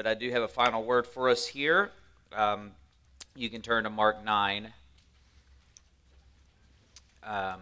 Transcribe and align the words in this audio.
but 0.00 0.06
I 0.06 0.14
do 0.14 0.30
have 0.30 0.42
a 0.42 0.48
final 0.48 0.82
word 0.82 1.06
for 1.06 1.28
us 1.28 1.46
here. 1.46 1.90
Um, 2.34 2.70
you 3.36 3.50
can 3.50 3.60
turn 3.60 3.84
to 3.84 3.90
Mark 3.90 4.24
9. 4.24 4.72
Um, 7.22 7.60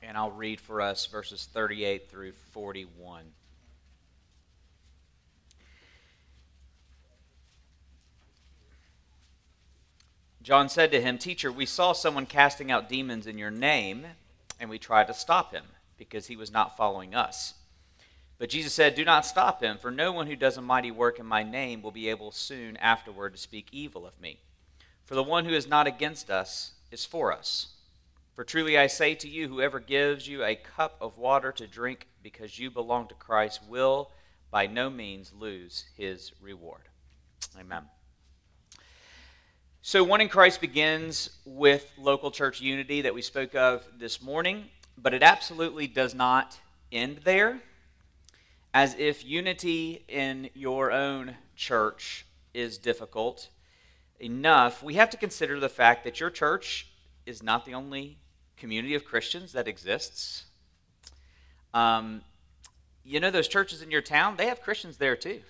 and 0.00 0.16
I'll 0.16 0.30
read 0.30 0.60
for 0.60 0.80
us 0.80 1.04
verses 1.06 1.48
38 1.52 2.08
through 2.08 2.34
41. 2.52 3.24
John 10.40 10.68
said 10.68 10.92
to 10.92 11.00
him, 11.00 11.18
Teacher, 11.18 11.50
we 11.50 11.66
saw 11.66 11.94
someone 11.94 12.26
casting 12.26 12.70
out 12.70 12.88
demons 12.88 13.26
in 13.26 13.38
your 13.38 13.50
name, 13.50 14.06
and 14.60 14.70
we 14.70 14.78
tried 14.78 15.08
to 15.08 15.14
stop 15.14 15.52
him 15.52 15.64
because 15.98 16.28
he 16.28 16.36
was 16.36 16.52
not 16.52 16.76
following 16.76 17.12
us. 17.12 17.54
But 18.38 18.50
Jesus 18.50 18.74
said, 18.74 18.94
Do 18.94 19.04
not 19.04 19.24
stop 19.24 19.62
him, 19.62 19.78
for 19.78 19.90
no 19.90 20.12
one 20.12 20.26
who 20.26 20.36
does 20.36 20.56
a 20.56 20.62
mighty 20.62 20.90
work 20.90 21.18
in 21.18 21.26
my 21.26 21.42
name 21.42 21.80
will 21.80 21.90
be 21.90 22.08
able 22.08 22.30
soon 22.30 22.76
afterward 22.76 23.32
to 23.32 23.38
speak 23.38 23.68
evil 23.72 24.06
of 24.06 24.20
me. 24.20 24.40
For 25.04 25.14
the 25.14 25.22
one 25.22 25.44
who 25.44 25.54
is 25.54 25.68
not 25.68 25.86
against 25.86 26.30
us 26.30 26.72
is 26.90 27.04
for 27.04 27.32
us. 27.32 27.68
For 28.34 28.44
truly 28.44 28.76
I 28.76 28.88
say 28.88 29.14
to 29.14 29.28
you, 29.28 29.48
whoever 29.48 29.80
gives 29.80 30.28
you 30.28 30.44
a 30.44 30.54
cup 30.54 30.96
of 31.00 31.16
water 31.16 31.52
to 31.52 31.66
drink 31.66 32.08
because 32.22 32.58
you 32.58 32.70
belong 32.70 33.08
to 33.08 33.14
Christ 33.14 33.60
will 33.66 34.10
by 34.50 34.66
no 34.66 34.90
means 34.90 35.32
lose 35.32 35.86
his 35.96 36.32
reward. 36.40 36.82
Amen. 37.58 37.84
So, 39.80 40.02
one 40.02 40.20
in 40.20 40.28
Christ 40.28 40.60
begins 40.60 41.30
with 41.44 41.90
local 41.96 42.30
church 42.30 42.60
unity 42.60 43.02
that 43.02 43.14
we 43.14 43.22
spoke 43.22 43.54
of 43.54 43.86
this 43.98 44.20
morning, 44.20 44.64
but 44.98 45.14
it 45.14 45.22
absolutely 45.22 45.86
does 45.86 46.14
not 46.14 46.58
end 46.92 47.20
there 47.24 47.60
as 48.76 48.94
if 48.98 49.24
unity 49.24 50.04
in 50.06 50.50
your 50.52 50.92
own 50.92 51.34
church 51.56 52.26
is 52.52 52.76
difficult 52.76 53.48
enough, 54.20 54.82
we 54.82 54.92
have 54.92 55.08
to 55.08 55.16
consider 55.16 55.58
the 55.58 55.70
fact 55.70 56.04
that 56.04 56.20
your 56.20 56.28
church 56.28 56.86
is 57.24 57.42
not 57.42 57.64
the 57.64 57.72
only 57.72 58.18
community 58.58 58.94
of 58.94 59.02
Christians 59.02 59.54
that 59.54 59.66
exists. 59.66 60.44
Um, 61.72 62.20
you 63.02 63.18
know, 63.18 63.30
those 63.30 63.48
churches 63.48 63.80
in 63.80 63.90
your 63.90 64.02
town, 64.02 64.36
they 64.36 64.46
have 64.48 64.60
Christians 64.60 64.98
there 64.98 65.16
too. 65.16 65.40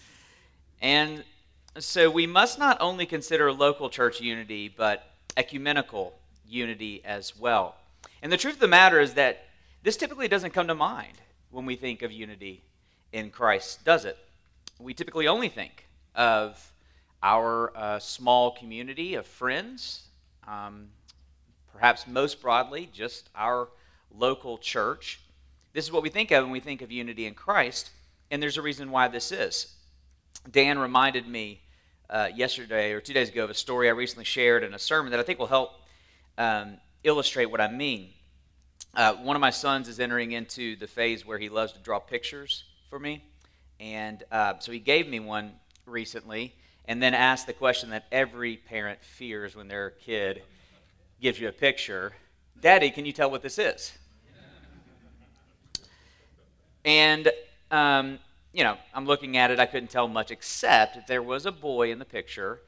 and 0.80 1.24
so 1.78 2.10
we 2.10 2.26
must 2.26 2.58
not 2.58 2.78
only 2.80 3.04
consider 3.04 3.52
local 3.52 3.90
church 3.90 4.18
unity, 4.22 4.72
but 4.74 5.10
ecumenical 5.36 6.14
unity 6.48 7.02
as 7.04 7.38
well. 7.38 7.74
And 8.22 8.32
the 8.32 8.38
truth 8.38 8.54
of 8.54 8.60
the 8.60 8.66
matter 8.66 8.98
is 8.98 9.12
that 9.12 9.44
this 9.82 9.98
typically 9.98 10.26
doesn't 10.26 10.54
come 10.54 10.68
to 10.68 10.74
mind 10.74 11.18
when 11.50 11.66
we 11.66 11.76
think 11.76 12.02
of 12.02 12.12
unity 12.12 12.62
in 13.12 13.30
Christ, 13.30 13.84
does 13.84 14.04
it? 14.04 14.18
We 14.78 14.94
typically 14.94 15.28
only 15.28 15.48
think 15.48 15.86
of 16.14 16.72
our 17.22 17.72
uh, 17.76 17.98
small 17.98 18.50
community 18.52 19.14
of 19.14 19.26
friends, 19.26 20.02
um, 20.46 20.88
perhaps 21.72 22.06
most 22.06 22.40
broadly, 22.40 22.88
just 22.92 23.30
our 23.34 23.68
local 24.14 24.58
church. 24.58 25.20
This 25.72 25.84
is 25.84 25.92
what 25.92 26.02
we 26.02 26.08
think 26.08 26.30
of 26.30 26.44
when 26.44 26.52
we 26.52 26.60
think 26.60 26.82
of 26.82 26.90
unity 26.90 27.26
in 27.26 27.34
Christ, 27.34 27.90
and 28.30 28.42
there's 28.42 28.56
a 28.56 28.62
reason 28.62 28.90
why 28.90 29.08
this 29.08 29.32
is. 29.32 29.74
Dan 30.50 30.78
reminded 30.78 31.26
me 31.26 31.60
uh, 32.08 32.28
yesterday 32.34 32.92
or 32.92 33.00
two 33.00 33.12
days 33.12 33.28
ago 33.28 33.44
of 33.44 33.50
a 33.50 33.54
story 33.54 33.88
I 33.88 33.92
recently 33.92 34.24
shared 34.24 34.62
in 34.62 34.74
a 34.74 34.78
sermon 34.78 35.10
that 35.10 35.20
I 35.20 35.22
think 35.22 35.38
will 35.38 35.46
help 35.46 35.72
um, 36.38 36.78
illustrate 37.02 37.46
what 37.46 37.60
I 37.60 37.70
mean. 37.70 38.10
Uh, 38.96 39.12
one 39.16 39.36
of 39.36 39.40
my 39.40 39.50
sons 39.50 39.88
is 39.88 40.00
entering 40.00 40.32
into 40.32 40.74
the 40.76 40.86
phase 40.86 41.26
where 41.26 41.38
he 41.38 41.50
loves 41.50 41.70
to 41.70 41.78
draw 41.80 41.98
pictures 41.98 42.64
for 42.88 42.98
me. 42.98 43.22
And 43.78 44.24
uh, 44.32 44.54
so 44.58 44.72
he 44.72 44.78
gave 44.78 45.06
me 45.06 45.20
one 45.20 45.52
recently 45.84 46.54
and 46.86 47.02
then 47.02 47.12
asked 47.12 47.46
the 47.46 47.52
question 47.52 47.90
that 47.90 48.06
every 48.10 48.56
parent 48.56 49.04
fears 49.04 49.54
when 49.54 49.68
their 49.68 49.90
kid 49.90 50.42
gives 51.20 51.38
you 51.38 51.48
a 51.48 51.52
picture 51.52 52.14
Daddy, 52.58 52.90
can 52.90 53.04
you 53.04 53.12
tell 53.12 53.30
what 53.30 53.42
this 53.42 53.58
is? 53.58 53.92
And, 56.86 57.30
um, 57.70 58.18
you 58.54 58.64
know, 58.64 58.78
I'm 58.94 59.04
looking 59.04 59.36
at 59.36 59.50
it, 59.50 59.60
I 59.60 59.66
couldn't 59.66 59.90
tell 59.90 60.08
much 60.08 60.30
except 60.30 61.06
there 61.06 61.22
was 61.22 61.44
a 61.44 61.52
boy 61.52 61.92
in 61.92 61.98
the 61.98 62.06
picture 62.06 62.60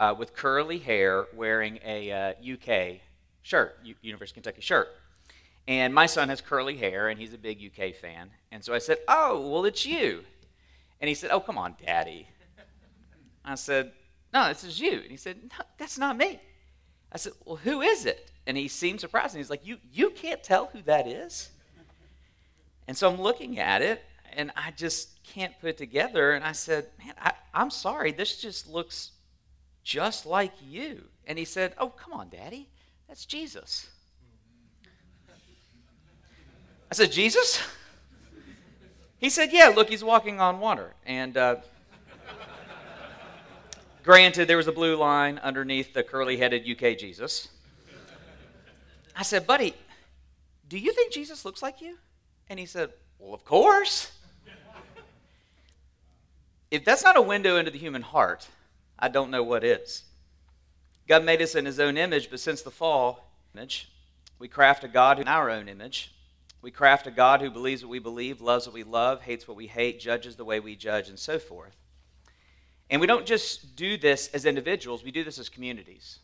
uh, 0.00 0.14
with 0.18 0.34
curly 0.34 0.78
hair 0.78 1.26
wearing 1.34 1.80
a 1.84 2.10
uh, 2.10 2.32
UK 2.54 3.00
shirt, 3.42 3.78
U- 3.84 3.94
University 4.00 4.40
of 4.40 4.44
Kentucky 4.44 4.62
shirt. 4.62 4.88
And 5.68 5.92
my 5.92 6.06
son 6.06 6.28
has 6.28 6.40
curly 6.40 6.76
hair, 6.76 7.08
and 7.08 7.18
he's 7.18 7.32
a 7.32 7.38
big 7.38 7.58
UK 7.60 7.94
fan. 7.94 8.30
And 8.52 8.64
so 8.64 8.72
I 8.72 8.78
said, 8.78 8.98
Oh, 9.08 9.48
well, 9.50 9.64
it's 9.64 9.84
you. 9.84 10.22
And 11.00 11.08
he 11.08 11.14
said, 11.14 11.30
Oh, 11.30 11.40
come 11.40 11.58
on, 11.58 11.74
Daddy. 11.84 12.28
I 13.44 13.56
said, 13.56 13.92
No, 14.32 14.48
this 14.48 14.64
is 14.64 14.80
you. 14.80 14.92
And 14.92 15.10
he 15.10 15.16
said, 15.16 15.38
No, 15.42 15.64
that's 15.78 15.98
not 15.98 16.16
me. 16.16 16.40
I 17.12 17.18
said, 17.18 17.32
Well, 17.44 17.56
who 17.56 17.80
is 17.80 18.06
it? 18.06 18.30
And 18.46 18.56
he 18.56 18.68
seemed 18.68 19.00
surprised. 19.00 19.34
And 19.34 19.40
he's 19.40 19.50
like, 19.50 19.66
You, 19.66 19.78
you 19.92 20.10
can't 20.10 20.42
tell 20.42 20.66
who 20.66 20.82
that 20.82 21.08
is? 21.08 21.50
And 22.88 22.96
so 22.96 23.10
I'm 23.10 23.20
looking 23.20 23.58
at 23.58 23.82
it, 23.82 24.04
and 24.32 24.52
I 24.54 24.70
just 24.70 25.20
can't 25.24 25.58
put 25.60 25.70
it 25.70 25.76
together. 25.76 26.32
And 26.32 26.44
I 26.44 26.52
said, 26.52 26.86
Man, 27.04 27.14
I, 27.20 27.32
I'm 27.52 27.70
sorry. 27.70 28.12
This 28.12 28.40
just 28.40 28.68
looks 28.68 29.10
just 29.82 30.26
like 30.26 30.52
you. 30.64 31.04
And 31.26 31.38
he 31.38 31.44
said, 31.44 31.74
Oh, 31.78 31.88
come 31.88 32.12
on, 32.12 32.28
Daddy. 32.28 32.68
That's 33.08 33.26
Jesus. 33.26 33.88
I 36.90 36.94
said, 36.94 37.12
Jesus? 37.12 37.60
He 39.18 39.30
said, 39.30 39.52
Yeah, 39.52 39.68
look, 39.68 39.88
he's 39.88 40.04
walking 40.04 40.40
on 40.40 40.60
water. 40.60 40.94
And 41.04 41.36
uh, 41.36 41.56
granted, 44.02 44.48
there 44.48 44.56
was 44.56 44.68
a 44.68 44.72
blue 44.72 44.96
line 44.96 45.38
underneath 45.38 45.94
the 45.94 46.02
curly 46.02 46.36
headed 46.36 46.68
UK 46.68 46.96
Jesus. 46.96 47.48
I 49.16 49.22
said, 49.22 49.46
Buddy, 49.46 49.74
do 50.68 50.78
you 50.78 50.92
think 50.92 51.12
Jesus 51.12 51.44
looks 51.44 51.62
like 51.62 51.80
you? 51.80 51.98
And 52.48 52.58
he 52.58 52.66
said, 52.66 52.90
Well, 53.18 53.34
of 53.34 53.44
course. 53.44 54.12
If 56.70 56.84
that's 56.84 57.04
not 57.04 57.16
a 57.16 57.22
window 57.22 57.56
into 57.56 57.70
the 57.70 57.78
human 57.78 58.02
heart, 58.02 58.48
I 58.98 59.08
don't 59.08 59.30
know 59.30 59.42
what 59.42 59.62
is. 59.62 60.02
God 61.06 61.24
made 61.24 61.40
us 61.40 61.54
in 61.54 61.64
his 61.64 61.78
own 61.78 61.96
image, 61.96 62.28
but 62.28 62.40
since 62.40 62.62
the 62.62 62.72
fall, 62.72 63.30
image, 63.54 63.88
we 64.40 64.48
craft 64.48 64.82
a 64.82 64.88
God 64.88 65.20
in 65.20 65.28
our 65.28 65.48
own 65.48 65.68
image. 65.68 66.12
We 66.62 66.70
craft 66.70 67.06
a 67.06 67.10
God 67.10 67.40
who 67.40 67.50
believes 67.50 67.82
what 67.82 67.90
we 67.90 67.98
believe, 67.98 68.40
loves 68.40 68.66
what 68.66 68.74
we 68.74 68.82
love, 68.82 69.22
hates 69.22 69.46
what 69.46 69.56
we 69.56 69.66
hate, 69.66 70.00
judges 70.00 70.36
the 70.36 70.44
way 70.44 70.58
we 70.58 70.74
judge, 70.74 71.08
and 71.08 71.18
so 71.18 71.38
forth. 71.38 71.76
And 72.90 73.00
we 73.00 73.06
don't 73.06 73.26
just 73.26 73.76
do 73.76 73.96
this 73.96 74.28
as 74.28 74.46
individuals, 74.46 75.02
we 75.04 75.10
do 75.10 75.24
this 75.24 75.38
as 75.38 75.48
communities. 75.48 76.18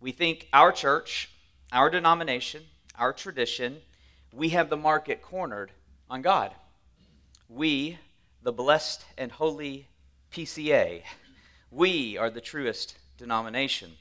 We 0.00 0.10
think 0.12 0.48
our 0.52 0.72
church, 0.72 1.30
our 1.70 1.88
denomination, 1.88 2.64
our 2.98 3.12
tradition, 3.12 3.78
we 4.32 4.50
have 4.50 4.68
the 4.68 4.76
market 4.76 5.22
cornered 5.22 5.70
on 6.10 6.22
God. 6.22 6.52
We, 7.48 7.98
the 8.42 8.52
blessed 8.52 9.04
and 9.16 9.30
holy 9.30 9.86
PCA, 10.32 11.02
we 11.70 12.18
are 12.18 12.30
the 12.30 12.40
truest 12.40 12.98
denomination. 13.18 13.92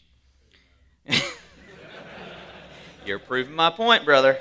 You're 3.06 3.20
proving 3.20 3.54
my 3.54 3.70
point, 3.70 4.06
brother. 4.06 4.40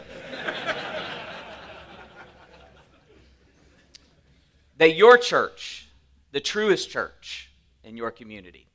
That 4.80 4.96
your 4.96 5.18
church, 5.18 5.86
the 6.32 6.41
truest 6.41 6.88
church 6.88 7.50
in 7.84 7.98
your 7.98 8.10
community. 8.10 8.66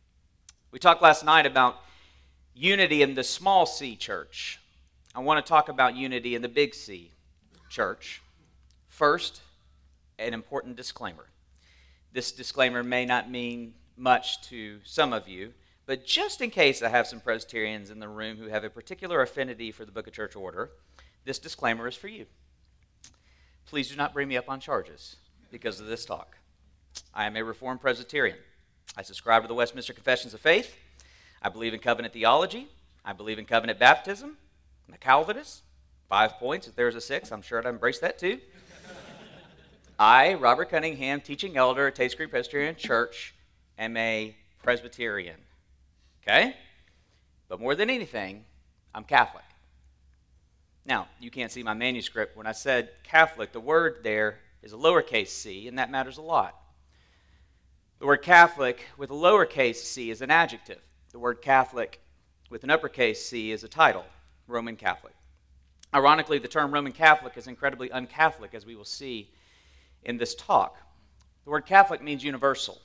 We 0.69 0.77
talked 0.77 1.01
last 1.01 1.25
night 1.25 1.47
about 1.47 1.77
unity 2.53 3.01
in 3.01 3.15
the 3.15 3.23
small 3.23 3.65
c 3.65 3.95
church. 3.95 4.59
I 5.15 5.21
want 5.21 5.43
to 5.43 5.49
talk 5.49 5.67
about 5.67 5.95
unity 5.95 6.35
in 6.35 6.43
the 6.43 6.47
big 6.47 6.75
C 6.75 7.09
church. 7.71 8.21
First, 8.87 9.41
an 10.19 10.35
important 10.35 10.75
disclaimer. 10.75 11.25
This 12.13 12.31
disclaimer 12.31 12.83
may 12.83 13.07
not 13.07 13.31
mean 13.31 13.73
much 13.97 14.47
to 14.49 14.81
some 14.83 15.11
of 15.11 15.27
you, 15.27 15.53
but 15.87 16.05
just 16.05 16.39
in 16.39 16.51
case 16.51 16.83
I 16.83 16.89
have 16.89 17.07
some 17.07 17.19
Presbyterians 17.19 17.89
in 17.89 17.97
the 17.97 18.07
room 18.07 18.37
who 18.37 18.49
have 18.49 18.63
a 18.63 18.69
particular 18.69 19.23
affinity 19.23 19.71
for 19.71 19.85
the 19.85 19.91
Book 19.91 20.05
of 20.05 20.13
Church 20.13 20.35
Order, 20.35 20.69
this 21.23 21.39
disclaimer 21.39 21.87
is 21.87 21.95
for 21.95 22.09
you. 22.09 22.27
Please 23.65 23.89
do 23.89 23.95
not 23.95 24.13
bring 24.13 24.27
me 24.27 24.37
up 24.37 24.49
on 24.49 24.59
charges 24.59 25.15
because 25.51 25.79
of 25.79 25.87
this 25.87 26.05
talk. 26.05 26.37
I 27.13 27.25
am 27.25 27.35
a 27.35 27.43
Reformed 27.43 27.81
Presbyterian. 27.81 28.37
I 28.97 29.01
subscribe 29.01 29.41
to 29.43 29.47
the 29.47 29.53
Westminster 29.53 29.93
Confessions 29.93 30.33
of 30.33 30.39
Faith. 30.39 30.75
I 31.41 31.49
believe 31.49 31.73
in 31.73 31.79
covenant 31.79 32.13
theology. 32.13 32.67
I 33.03 33.13
believe 33.13 33.39
in 33.39 33.45
covenant 33.45 33.79
baptism. 33.79 34.37
I'm 34.87 34.93
a 34.93 34.97
Calvinist. 34.97 35.61
Five 36.07 36.33
points. 36.33 36.67
If 36.67 36.75
there's 36.75 36.95
a 36.95 37.01
six, 37.01 37.31
I'm 37.31 37.41
sure 37.41 37.59
I'd 37.59 37.65
embrace 37.65 37.99
that 37.99 38.17
too. 38.17 38.39
I, 39.97 40.33
Robert 40.33 40.69
Cunningham, 40.69 41.21
teaching 41.21 41.55
elder 41.55 41.87
at 41.87 41.95
Tates 41.95 42.15
Creek 42.15 42.29
Presbyterian 42.29 42.75
Church, 42.75 43.33
am 43.77 43.95
a 43.95 44.35
Presbyterian. 44.61 45.37
Okay? 46.21 46.55
But 47.47 47.59
more 47.59 47.75
than 47.75 47.89
anything, 47.89 48.43
I'm 48.93 49.03
Catholic. 49.03 49.43
Now, 50.85 51.07
you 51.19 51.31
can't 51.31 51.51
see 51.51 51.63
my 51.63 51.73
manuscript. 51.73 52.35
When 52.35 52.45
I 52.45 52.51
said 52.51 52.89
Catholic, 53.03 53.51
the 53.51 53.59
word 53.59 53.99
there 54.03 54.39
is 54.65 54.73
a 54.73 54.77
lowercase 54.77 55.27
c, 55.27 55.67
and 55.67 55.77
that 55.77 55.91
matters 55.91 56.17
a 56.17 56.23
lot. 56.23 56.59
The 57.99 58.07
word 58.07 58.23
Catholic 58.23 58.87
with 58.97 59.11
a 59.11 59.13
lowercase 59.13 59.75
c 59.75 60.09
is 60.09 60.21
an 60.21 60.31
adjective. 60.31 60.81
The 61.11 61.19
word 61.19 61.41
Catholic 61.41 62.01
with 62.49 62.63
an 62.63 62.71
uppercase 62.71 63.23
c 63.23 63.51
is 63.51 63.63
a 63.63 63.69
title, 63.69 64.05
Roman 64.47 64.75
Catholic. 64.75 65.13
Ironically, 65.93 66.39
the 66.39 66.47
term 66.47 66.73
Roman 66.73 66.91
Catholic 66.91 67.37
is 67.37 67.45
incredibly 67.47 67.89
uncatholic, 67.89 68.55
as 68.55 68.65
we 68.65 68.75
will 68.75 68.83
see 68.83 69.29
in 70.03 70.17
this 70.17 70.33
talk. 70.33 70.77
The 71.45 71.51
word 71.51 71.67
Catholic 71.67 72.01
means 72.01 72.23
universal. 72.23 72.81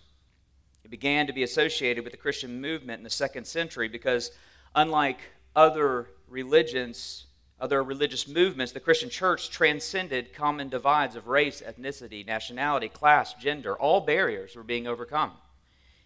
It 0.85 0.91
began 0.91 1.27
to 1.29 1.33
be 1.33 1.43
associated 1.43 2.05
with 2.05 2.13
the 2.13 2.19
Christian 2.19 2.61
movement 2.61 2.99
in 2.99 3.05
the 3.05 3.11
second 3.11 3.47
century 3.47 3.89
because, 3.89 4.33
unlike 4.75 5.21
other 5.57 6.11
religions, 6.29 7.25
other 7.61 7.83
religious 7.83 8.27
movements, 8.27 8.73
the 8.73 8.81
Christian 8.81 9.11
church 9.11 9.51
transcended 9.51 10.33
common 10.33 10.69
divides 10.69 11.15
of 11.15 11.29
race, 11.29 11.63
ethnicity, 11.63 12.27
nationality, 12.27 12.89
class, 12.89 13.35
gender. 13.35 13.77
All 13.77 14.01
barriers 14.01 14.57
were 14.57 14.63
being 14.63 14.87
overcome. 14.87 15.33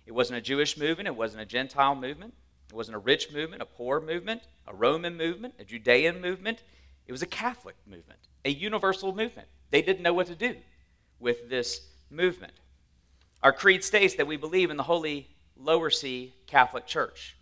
It 0.07 0.13
wasn't 0.13 0.39
a 0.39 0.43
Jewish 0.43 0.77
movement, 0.77 1.07
it 1.07 1.17
wasn't 1.17 1.43
a 1.43 1.47
Gentile 1.47 1.95
movement, 1.95 2.35
it 2.69 2.75
wasn't 2.75 2.97
a 2.97 3.01
rich 3.01 3.33
movement, 3.33 3.63
a 3.63 3.67
poor 3.67 4.01
movement, 4.01 4.43
a 4.67 4.75
Roman 4.75 5.17
movement, 5.17 5.55
a 5.59 5.65
Judean 5.65 6.21
movement. 6.21 6.63
It 7.07 7.13
was 7.13 7.23
a 7.23 7.27
Catholic 7.27 7.77
movement, 7.87 8.19
a 8.45 8.51
universal 8.51 9.15
movement. 9.15 9.49
They 9.71 9.83
didn't 9.83 10.03
know 10.03 10.13
what 10.13 10.27
to 10.27 10.35
do 10.35 10.57
with 11.21 11.49
this 11.49 11.81
movement. 12.11 12.55
Our 13.43 13.53
creed 13.53 13.85
states 13.85 14.15
that 14.17 14.27
we 14.27 14.37
believe 14.37 14.71
in 14.71 14.77
the 14.77 14.83
Holy 14.83 15.29
Lower 15.57 15.91
C 15.91 16.35
Catholic 16.47 16.87
Church. 16.87 17.37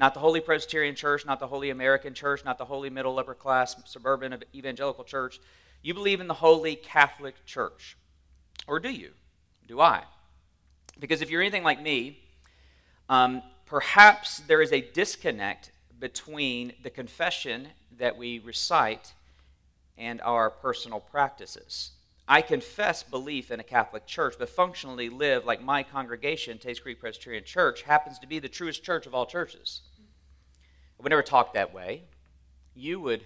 Not 0.00 0.14
the 0.14 0.20
Holy 0.20 0.40
Presbyterian 0.40 0.94
Church, 0.94 1.26
not 1.26 1.40
the 1.40 1.46
Holy 1.46 1.68
American 1.68 2.14
Church, 2.14 2.42
not 2.42 2.56
the 2.56 2.64
Holy 2.64 2.88
Middle 2.88 3.18
Upper 3.18 3.34
Class 3.34 3.76
Suburban 3.84 4.42
Evangelical 4.54 5.04
Church. 5.04 5.38
You 5.82 5.92
believe 5.92 6.22
in 6.22 6.26
the 6.26 6.32
Holy 6.32 6.74
Catholic 6.74 7.44
Church. 7.44 7.98
Or 8.66 8.80
do 8.80 8.88
you? 8.88 9.10
Do 9.68 9.78
I? 9.78 10.04
Because 10.98 11.20
if 11.20 11.28
you're 11.28 11.42
anything 11.42 11.64
like 11.64 11.82
me, 11.82 12.18
um, 13.10 13.42
perhaps 13.66 14.38
there 14.38 14.62
is 14.62 14.72
a 14.72 14.80
disconnect 14.80 15.70
between 15.98 16.72
the 16.82 16.88
confession 16.88 17.68
that 17.98 18.16
we 18.16 18.38
recite 18.38 19.12
and 19.98 20.22
our 20.22 20.48
personal 20.48 21.00
practices. 21.00 21.90
I 22.26 22.40
confess 22.40 23.02
belief 23.02 23.50
in 23.50 23.60
a 23.60 23.64
Catholic 23.64 24.06
church, 24.06 24.36
but 24.38 24.48
functionally 24.48 25.10
live 25.10 25.44
like 25.44 25.62
my 25.62 25.82
congregation, 25.82 26.56
Tates 26.56 26.80
Creek 26.80 27.00
Presbyterian 27.00 27.44
Church, 27.44 27.82
happens 27.82 28.18
to 28.20 28.26
be 28.26 28.38
the 28.38 28.48
truest 28.48 28.82
church 28.82 29.06
of 29.06 29.14
all 29.14 29.26
churches. 29.26 29.82
I 31.00 31.02
would 31.02 31.10
never 31.10 31.22
talk 31.22 31.54
that 31.54 31.72
way. 31.72 32.02
You 32.74 33.00
would 33.00 33.22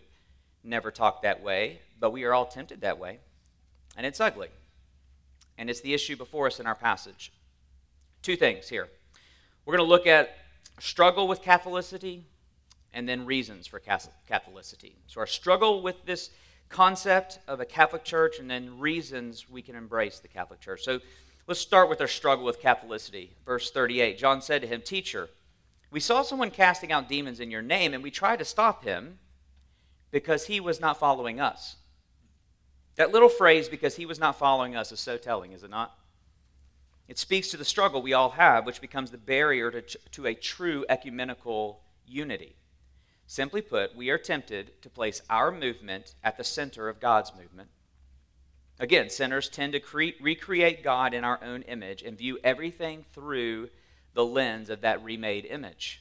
never 0.63 0.93
talk 0.93 1.23
that 1.23 1.43
way, 1.43 1.81
but 1.99 2.13
we 2.13 2.23
are 2.23 2.33
all 2.33 2.47
tempted 2.47 2.83
that 2.83 3.01
way. 3.01 3.19
And 3.97 4.07
it's 4.07 4.21
ugly. 4.21 4.47
And 5.59 5.69
it's 5.69 5.81
the 5.81 5.93
issue 5.93 6.15
before 6.15 6.47
us 6.47 6.61
in 6.61 6.69
our 6.69 6.77
passage. 6.77 7.33
Two 8.23 8.37
things 8.37 8.69
here. 8.69 8.87
We're 9.67 9.77
going 9.77 9.85
to 9.85 9.91
look 9.91 10.07
at 10.07 10.37
struggle 10.79 11.27
with 11.27 11.43
Catholicity 11.43 12.23
and 12.93 13.09
then 13.09 13.27
reasons 13.27 13.67
for 13.67 13.81
Catholicity. 13.81 14.93
So, 15.09 15.19
our 15.19 15.27
struggle 15.27 15.83
with 15.83 16.07
this 16.07 16.31
concept 16.69 17.41
of 17.49 17.59
a 17.59 17.65
Catholic 17.65 18.05
Church 18.05 18.39
and 18.39 18.49
then 18.49 18.79
reasons 18.79 19.51
we 19.51 19.63
can 19.63 19.75
embrace 19.75 20.21
the 20.21 20.29
Catholic 20.29 20.61
Church. 20.61 20.85
So 20.85 21.01
let's 21.49 21.61
start 21.61 21.89
with 21.89 22.01
our 22.01 22.07
struggle 22.09 22.45
with 22.45 22.63
Catholicity. 22.63 23.31
Verse 23.45 23.73
38 23.73 24.17
John 24.17 24.41
said 24.41 24.63
to 24.63 24.69
him, 24.69 24.81
Teacher, 24.81 25.29
we 25.95 26.01
saw 26.01 26.23
someone 26.23 26.51
casting 26.51 26.91
out 26.91 27.09
demons 27.09 27.39
in 27.39 27.53
your 27.53 27.63
name, 27.63 27.95
and 27.95 28.03
we 28.03 28.11
tried 28.11 28.41
to 28.41 28.45
stop 28.45 28.83
him 28.83 29.21
because 30.11 30.47
he 30.47 30.59
was 30.59 30.81
not 30.81 30.99
following 30.99 31.39
us. 31.39 31.77
That 32.97 33.13
little 33.13 33.29
phrase, 33.29 33.69
because 33.69 33.95
he 33.95 34.05
was 34.05 34.19
not 34.19 34.37
following 34.37 34.75
us, 34.75 34.91
is 34.91 34.99
so 34.99 35.17
telling, 35.17 35.53
is 35.53 35.63
it 35.63 35.71
not? 35.71 35.97
It 37.07 37.17
speaks 37.17 37.49
to 37.53 37.57
the 37.57 37.65
struggle 37.65 38.03
we 38.03 38.13
all 38.13 38.31
have, 38.31 38.67
which 38.67 38.81
becomes 38.81 39.13
the 39.13 39.19
barrier 39.19 39.71
to, 39.71 39.83
to 39.83 40.27
a 40.27 40.35
true 40.35 40.85
ecumenical 40.89 41.81
unity. 42.09 42.57
Simply 43.29 43.63
put, 43.63 43.95
we 43.95 44.11
are 44.11 44.19
tempted 44.19 44.83
to 44.83 44.91
place 44.91 45.23
our 45.31 45.53
movement 45.53 46.17
at 46.25 46.37
the 46.37 46.43
center 46.43 46.89
of 46.89 46.99
God's 46.99 47.31
movement. 47.41 47.69
Again, 48.81 49.11
sinners 49.11 49.49
tend 49.49 49.75
to 49.75 49.79
cre- 49.81 50.21
recreate 50.21 50.83
God 50.83 51.15
in 51.15 51.23
our 51.23 51.39
own 51.41 51.63
image 51.63 52.03
and 52.03 52.19
view 52.19 52.41
everything 52.43 53.05
through 53.13 53.69
the 54.15 54.25
lens 54.25 54.71
of 54.71 54.81
that 54.81 55.03
remade 55.05 55.45
image. 55.45 56.01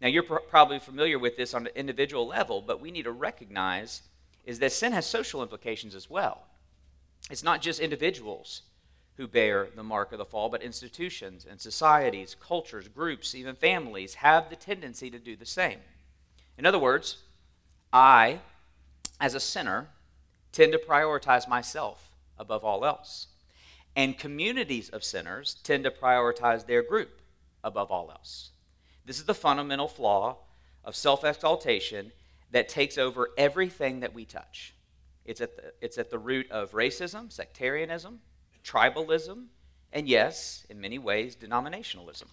Now, 0.00 0.08
you're 0.08 0.22
pr- 0.22 0.36
probably 0.48 0.78
familiar 0.78 1.18
with 1.18 1.36
this 1.36 1.54
on 1.54 1.66
an 1.66 1.72
individual 1.74 2.26
level, 2.26 2.62
but 2.62 2.80
we 2.80 2.90
need 2.90 3.02
to 3.02 3.12
recognize 3.12 4.02
is 4.44 4.60
that 4.60 4.72
sin 4.72 4.92
has 4.92 5.04
social 5.04 5.42
implications 5.42 5.94
as 5.94 6.08
well. 6.08 6.44
It's 7.30 7.42
not 7.42 7.60
just 7.60 7.80
individuals 7.80 8.62
who 9.16 9.26
bear 9.26 9.68
the 9.74 9.82
mark 9.82 10.12
of 10.12 10.18
the 10.18 10.24
fall, 10.24 10.48
but 10.48 10.62
institutions 10.62 11.44
and 11.48 11.60
societies, 11.60 12.36
cultures, 12.40 12.86
groups, 12.88 13.34
even 13.34 13.56
families 13.56 14.14
have 14.14 14.48
the 14.48 14.56
tendency 14.56 15.10
to 15.10 15.18
do 15.18 15.34
the 15.34 15.44
same. 15.44 15.80
In 16.56 16.64
other 16.64 16.78
words, 16.78 17.18
I, 17.92 18.40
as 19.20 19.34
a 19.34 19.40
sinner, 19.40 19.88
tend 20.52 20.72
to 20.72 20.78
prioritize 20.78 21.48
myself 21.48 22.10
above 22.38 22.64
all 22.64 22.84
else. 22.84 23.26
And 23.96 24.16
communities 24.16 24.88
of 24.88 25.02
sinners 25.02 25.56
tend 25.64 25.84
to 25.84 25.90
prioritize 25.90 26.66
their 26.66 26.82
group 26.82 27.17
above 27.64 27.90
all 27.90 28.10
else. 28.10 28.50
This 29.04 29.18
is 29.18 29.24
the 29.24 29.34
fundamental 29.34 29.88
flaw 29.88 30.38
of 30.84 30.94
self 30.94 31.24
exaltation 31.24 32.12
that 32.50 32.68
takes 32.68 32.98
over 32.98 33.30
everything 33.36 34.00
that 34.00 34.14
we 34.14 34.24
touch. 34.24 34.74
It's 35.24 35.40
at, 35.40 35.56
the, 35.56 35.72
it's 35.82 35.98
at 35.98 36.10
the 36.10 36.18
root 36.18 36.50
of 36.50 36.72
racism, 36.72 37.30
sectarianism, 37.30 38.20
tribalism, 38.64 39.46
and 39.92 40.08
yes, 40.08 40.66
in 40.70 40.80
many 40.80 40.98
ways, 40.98 41.36
denominationalism. 41.36 42.24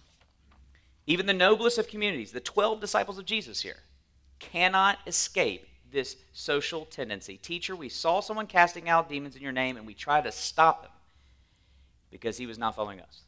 Even 1.06 1.26
the 1.26 1.32
noblest 1.32 1.78
of 1.78 1.88
communities, 1.88 2.32
the 2.32 2.40
12 2.40 2.80
disciples 2.80 3.18
of 3.18 3.24
Jesus 3.24 3.62
here, 3.62 3.78
cannot 4.38 4.98
escape 5.06 5.68
this 5.90 6.16
social 6.32 6.84
tendency. 6.84 7.36
Teacher, 7.36 7.76
we 7.76 7.88
saw 7.88 8.20
someone 8.20 8.46
casting 8.46 8.88
out 8.88 9.08
demons 9.08 9.36
in 9.36 9.42
your 9.42 9.52
name 9.52 9.76
and 9.76 9.86
we 9.86 9.94
tried 9.94 10.24
to 10.24 10.32
stop 10.32 10.84
him 10.84 10.90
because 12.10 12.36
he 12.36 12.46
was 12.46 12.58
not 12.58 12.74
following 12.74 13.00
us. 13.00 13.22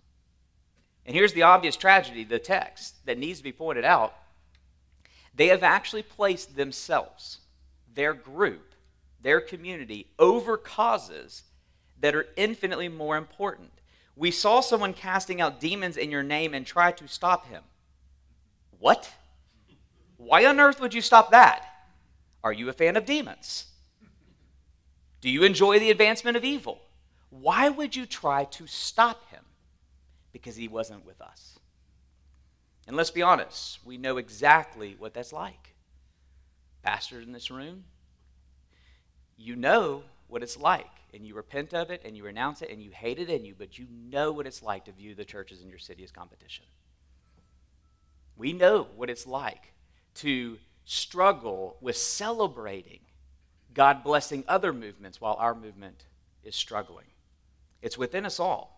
And 1.08 1.16
here's 1.16 1.32
the 1.32 1.44
obvious 1.44 1.74
tragedy 1.74 2.22
the 2.22 2.38
text 2.38 2.94
that 3.06 3.16
needs 3.16 3.38
to 3.38 3.44
be 3.44 3.50
pointed 3.50 3.82
out. 3.82 4.14
They 5.34 5.46
have 5.46 5.62
actually 5.62 6.02
placed 6.02 6.54
themselves, 6.54 7.38
their 7.94 8.12
group, 8.12 8.74
their 9.22 9.40
community, 9.40 10.08
over 10.18 10.58
causes 10.58 11.44
that 12.00 12.14
are 12.14 12.26
infinitely 12.36 12.90
more 12.90 13.16
important. 13.16 13.70
We 14.16 14.30
saw 14.30 14.60
someone 14.60 14.92
casting 14.92 15.40
out 15.40 15.60
demons 15.60 15.96
in 15.96 16.10
your 16.10 16.22
name 16.22 16.52
and 16.52 16.66
tried 16.66 16.98
to 16.98 17.08
stop 17.08 17.46
him. 17.46 17.62
What? 18.78 19.10
Why 20.18 20.44
on 20.44 20.60
earth 20.60 20.78
would 20.78 20.92
you 20.92 21.00
stop 21.00 21.30
that? 21.30 21.64
Are 22.44 22.52
you 22.52 22.68
a 22.68 22.74
fan 22.74 22.98
of 22.98 23.06
demons? 23.06 23.64
Do 25.22 25.30
you 25.30 25.42
enjoy 25.42 25.78
the 25.78 25.90
advancement 25.90 26.36
of 26.36 26.44
evil? 26.44 26.82
Why 27.30 27.70
would 27.70 27.96
you 27.96 28.04
try 28.04 28.44
to 28.44 28.66
stop? 28.66 29.27
Because 30.32 30.56
he 30.56 30.68
wasn't 30.68 31.06
with 31.06 31.20
us. 31.20 31.58
And 32.86 32.96
let's 32.96 33.10
be 33.10 33.22
honest, 33.22 33.78
we 33.84 33.98
know 33.98 34.16
exactly 34.16 34.96
what 34.98 35.14
that's 35.14 35.32
like. 35.32 35.74
Pastors 36.82 37.26
in 37.26 37.32
this 37.32 37.50
room, 37.50 37.84
you 39.36 39.56
know 39.56 40.04
what 40.26 40.42
it's 40.42 40.58
like, 40.58 40.86
and 41.12 41.26
you 41.26 41.34
repent 41.34 41.74
of 41.74 41.90
it, 41.90 42.02
and 42.04 42.16
you 42.16 42.24
renounce 42.24 42.62
it, 42.62 42.70
and 42.70 42.82
you 42.82 42.90
hate 42.90 43.18
it 43.18 43.28
in 43.28 43.44
you, 43.44 43.54
but 43.56 43.78
you 43.78 43.86
know 44.10 44.32
what 44.32 44.46
it's 44.46 44.62
like 44.62 44.84
to 44.86 44.92
view 44.92 45.14
the 45.14 45.24
churches 45.24 45.62
in 45.62 45.68
your 45.68 45.78
city 45.78 46.02
as 46.02 46.10
competition. 46.10 46.64
We 48.36 48.52
know 48.52 48.86
what 48.96 49.10
it's 49.10 49.26
like 49.26 49.72
to 50.16 50.58
struggle 50.84 51.76
with 51.80 51.96
celebrating 51.96 53.00
God 53.74 54.02
blessing 54.02 54.44
other 54.48 54.72
movements 54.72 55.20
while 55.20 55.36
our 55.38 55.54
movement 55.54 56.06
is 56.42 56.56
struggling. 56.56 57.06
It's 57.82 57.98
within 57.98 58.24
us 58.24 58.40
all. 58.40 58.77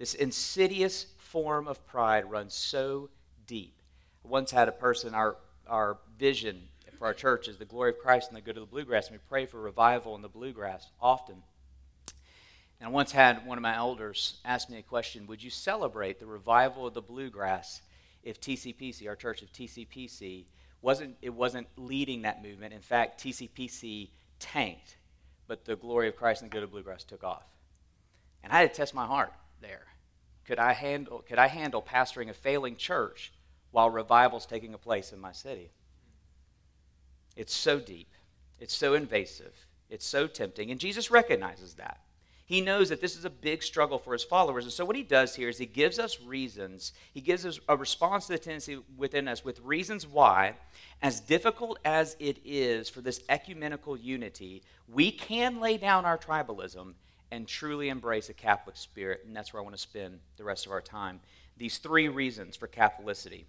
This 0.00 0.14
insidious 0.14 1.04
form 1.18 1.68
of 1.68 1.86
pride 1.86 2.30
runs 2.30 2.54
so 2.54 3.10
deep. 3.46 3.82
I 4.24 4.28
once 4.28 4.50
had 4.50 4.66
a 4.66 4.72
person, 4.72 5.14
our, 5.14 5.36
our 5.66 5.98
vision 6.18 6.62
for 6.98 7.06
our 7.06 7.12
church 7.12 7.48
is 7.48 7.58
the 7.58 7.66
glory 7.66 7.90
of 7.90 7.98
Christ 7.98 8.28
and 8.28 8.36
the 8.36 8.40
good 8.40 8.56
of 8.56 8.62
the 8.62 8.70
bluegrass, 8.70 9.08
and 9.08 9.16
we 9.16 9.22
pray 9.28 9.44
for 9.44 9.60
revival 9.60 10.16
in 10.16 10.22
the 10.22 10.28
bluegrass 10.28 10.86
often. 11.02 11.42
And 12.78 12.88
I 12.88 12.88
once 12.88 13.12
had 13.12 13.46
one 13.46 13.58
of 13.58 13.62
my 13.62 13.76
elders 13.76 14.38
ask 14.42 14.70
me 14.70 14.78
a 14.78 14.82
question 14.82 15.26
Would 15.26 15.42
you 15.42 15.50
celebrate 15.50 16.18
the 16.18 16.24
revival 16.24 16.86
of 16.86 16.94
the 16.94 17.02
bluegrass 17.02 17.82
if 18.22 18.40
TCPC, 18.40 19.06
our 19.06 19.16
church 19.16 19.42
of 19.42 19.52
TCPC, 19.52 20.46
wasn't, 20.80 21.16
it 21.20 21.34
wasn't 21.34 21.66
leading 21.76 22.22
that 22.22 22.42
movement. 22.42 22.72
In 22.72 22.80
fact, 22.80 23.22
TCPC 23.22 24.08
tanked, 24.38 24.96
but 25.46 25.66
the 25.66 25.76
glory 25.76 26.08
of 26.08 26.16
Christ 26.16 26.40
and 26.40 26.50
the 26.50 26.54
good 26.54 26.62
of 26.62 26.70
the 26.70 26.72
bluegrass 26.72 27.04
took 27.04 27.22
off. 27.22 27.44
And 28.42 28.50
I 28.50 28.60
had 28.60 28.72
to 28.72 28.76
test 28.76 28.94
my 28.94 29.04
heart 29.04 29.34
there. 29.60 29.89
Could 30.50 30.58
I 30.58 30.72
handle, 30.72 31.22
could 31.28 31.38
I 31.38 31.46
handle 31.46 31.80
pastoring 31.80 32.28
a 32.28 32.34
failing 32.34 32.74
church 32.74 33.32
while 33.70 33.88
revival's 33.88 34.46
taking 34.46 34.74
a 34.74 34.78
place 34.78 35.12
in 35.12 35.20
my 35.20 35.30
city? 35.30 35.70
It's 37.36 37.54
so 37.54 37.78
deep. 37.78 38.08
It's 38.58 38.74
so 38.74 38.94
invasive. 38.94 39.54
It's 39.88 40.04
so 40.04 40.26
tempting. 40.26 40.72
And 40.72 40.80
Jesus 40.80 41.08
recognizes 41.08 41.74
that. 41.74 42.00
He 42.46 42.60
knows 42.60 42.88
that 42.88 43.00
this 43.00 43.16
is 43.16 43.24
a 43.24 43.30
big 43.30 43.62
struggle 43.62 44.00
for 44.00 44.12
his 44.12 44.24
followers. 44.24 44.64
And 44.64 44.72
so, 44.72 44.84
what 44.84 44.96
he 44.96 45.04
does 45.04 45.36
here 45.36 45.48
is 45.48 45.58
he 45.58 45.66
gives 45.66 46.00
us 46.00 46.20
reasons. 46.20 46.94
He 47.14 47.20
gives 47.20 47.46
us 47.46 47.60
a 47.68 47.76
response 47.76 48.26
to 48.26 48.32
the 48.32 48.38
tendency 48.40 48.80
within 48.96 49.28
us 49.28 49.44
with 49.44 49.60
reasons 49.60 50.04
why, 50.04 50.54
as 51.00 51.20
difficult 51.20 51.78
as 51.84 52.16
it 52.18 52.38
is 52.44 52.88
for 52.88 53.02
this 53.02 53.20
ecumenical 53.28 53.96
unity, 53.96 54.64
we 54.88 55.12
can 55.12 55.60
lay 55.60 55.76
down 55.76 56.04
our 56.04 56.18
tribalism 56.18 56.94
and 57.30 57.46
truly 57.46 57.88
embrace 57.88 58.28
a 58.28 58.34
Catholic 58.34 58.76
spirit. 58.76 59.22
And 59.26 59.34
that's 59.34 59.52
where 59.52 59.60
I 59.60 59.64
want 59.64 59.76
to 59.76 59.80
spend 59.80 60.20
the 60.36 60.44
rest 60.44 60.66
of 60.66 60.72
our 60.72 60.80
time. 60.80 61.20
These 61.56 61.78
three 61.78 62.08
reasons 62.08 62.56
for 62.56 62.68
Catholicity. 62.68 63.44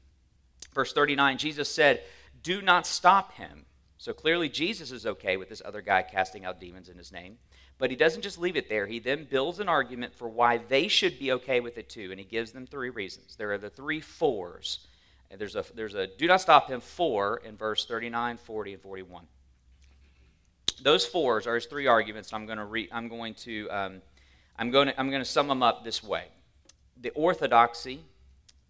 Verse 0.73 0.93
39 0.93 1.37
Jesus 1.37 1.69
said, 1.69 2.01
Do 2.43 2.61
not 2.61 2.85
stop 2.85 3.33
him. 3.33 3.65
So 3.97 4.13
clearly, 4.13 4.49
Jesus 4.49 4.91
is 4.91 5.05
okay 5.05 5.37
with 5.37 5.49
this 5.49 5.61
other 5.63 5.81
guy 5.81 6.01
casting 6.01 6.43
out 6.43 6.59
demons 6.59 6.89
in 6.89 6.97
his 6.97 7.11
name. 7.11 7.37
But 7.77 7.89
he 7.89 7.95
doesn't 7.95 8.21
just 8.21 8.39
leave 8.39 8.55
it 8.55 8.69
there. 8.69 8.87
He 8.87 8.99
then 8.99 9.27
builds 9.29 9.59
an 9.59 9.69
argument 9.69 10.15
for 10.15 10.27
why 10.27 10.57
they 10.57 10.87
should 10.87 11.19
be 11.19 11.31
okay 11.33 11.59
with 11.59 11.77
it 11.77 11.89
too. 11.89 12.09
And 12.11 12.19
he 12.19 12.25
gives 12.25 12.51
them 12.51 12.65
three 12.65 12.89
reasons. 12.89 13.35
There 13.35 13.51
are 13.51 13.57
the 13.57 13.69
three 13.69 13.99
fours. 13.99 14.87
And 15.29 15.39
there's 15.39 15.55
a, 15.55 15.65
there's 15.75 15.95
a 15.95 16.07
do 16.07 16.27
not 16.27 16.41
stop 16.41 16.69
him 16.69 16.81
four 16.81 17.41
in 17.45 17.55
verse 17.55 17.85
39, 17.85 18.37
40, 18.37 18.73
and 18.73 18.81
41 18.81 19.25
those 20.83 21.05
fours 21.05 21.47
are 21.47 21.55
his 21.55 21.65
three 21.65 21.87
arguments. 21.87 22.33
I'm 22.33 22.45
going 22.45 22.57
to 22.57 22.65
re, 22.65 22.89
I'm 22.91 23.07
going 23.07 23.33
to 23.35 23.69
um, 23.69 24.01
I'm 24.57 24.71
going 24.71 24.87
to 24.87 24.99
I'm 24.99 25.09
going 25.09 25.21
to 25.21 25.29
sum 25.29 25.47
them 25.47 25.63
up 25.63 25.83
this 25.83 26.03
way: 26.03 26.25
the 26.99 27.11
orthodoxy, 27.11 27.99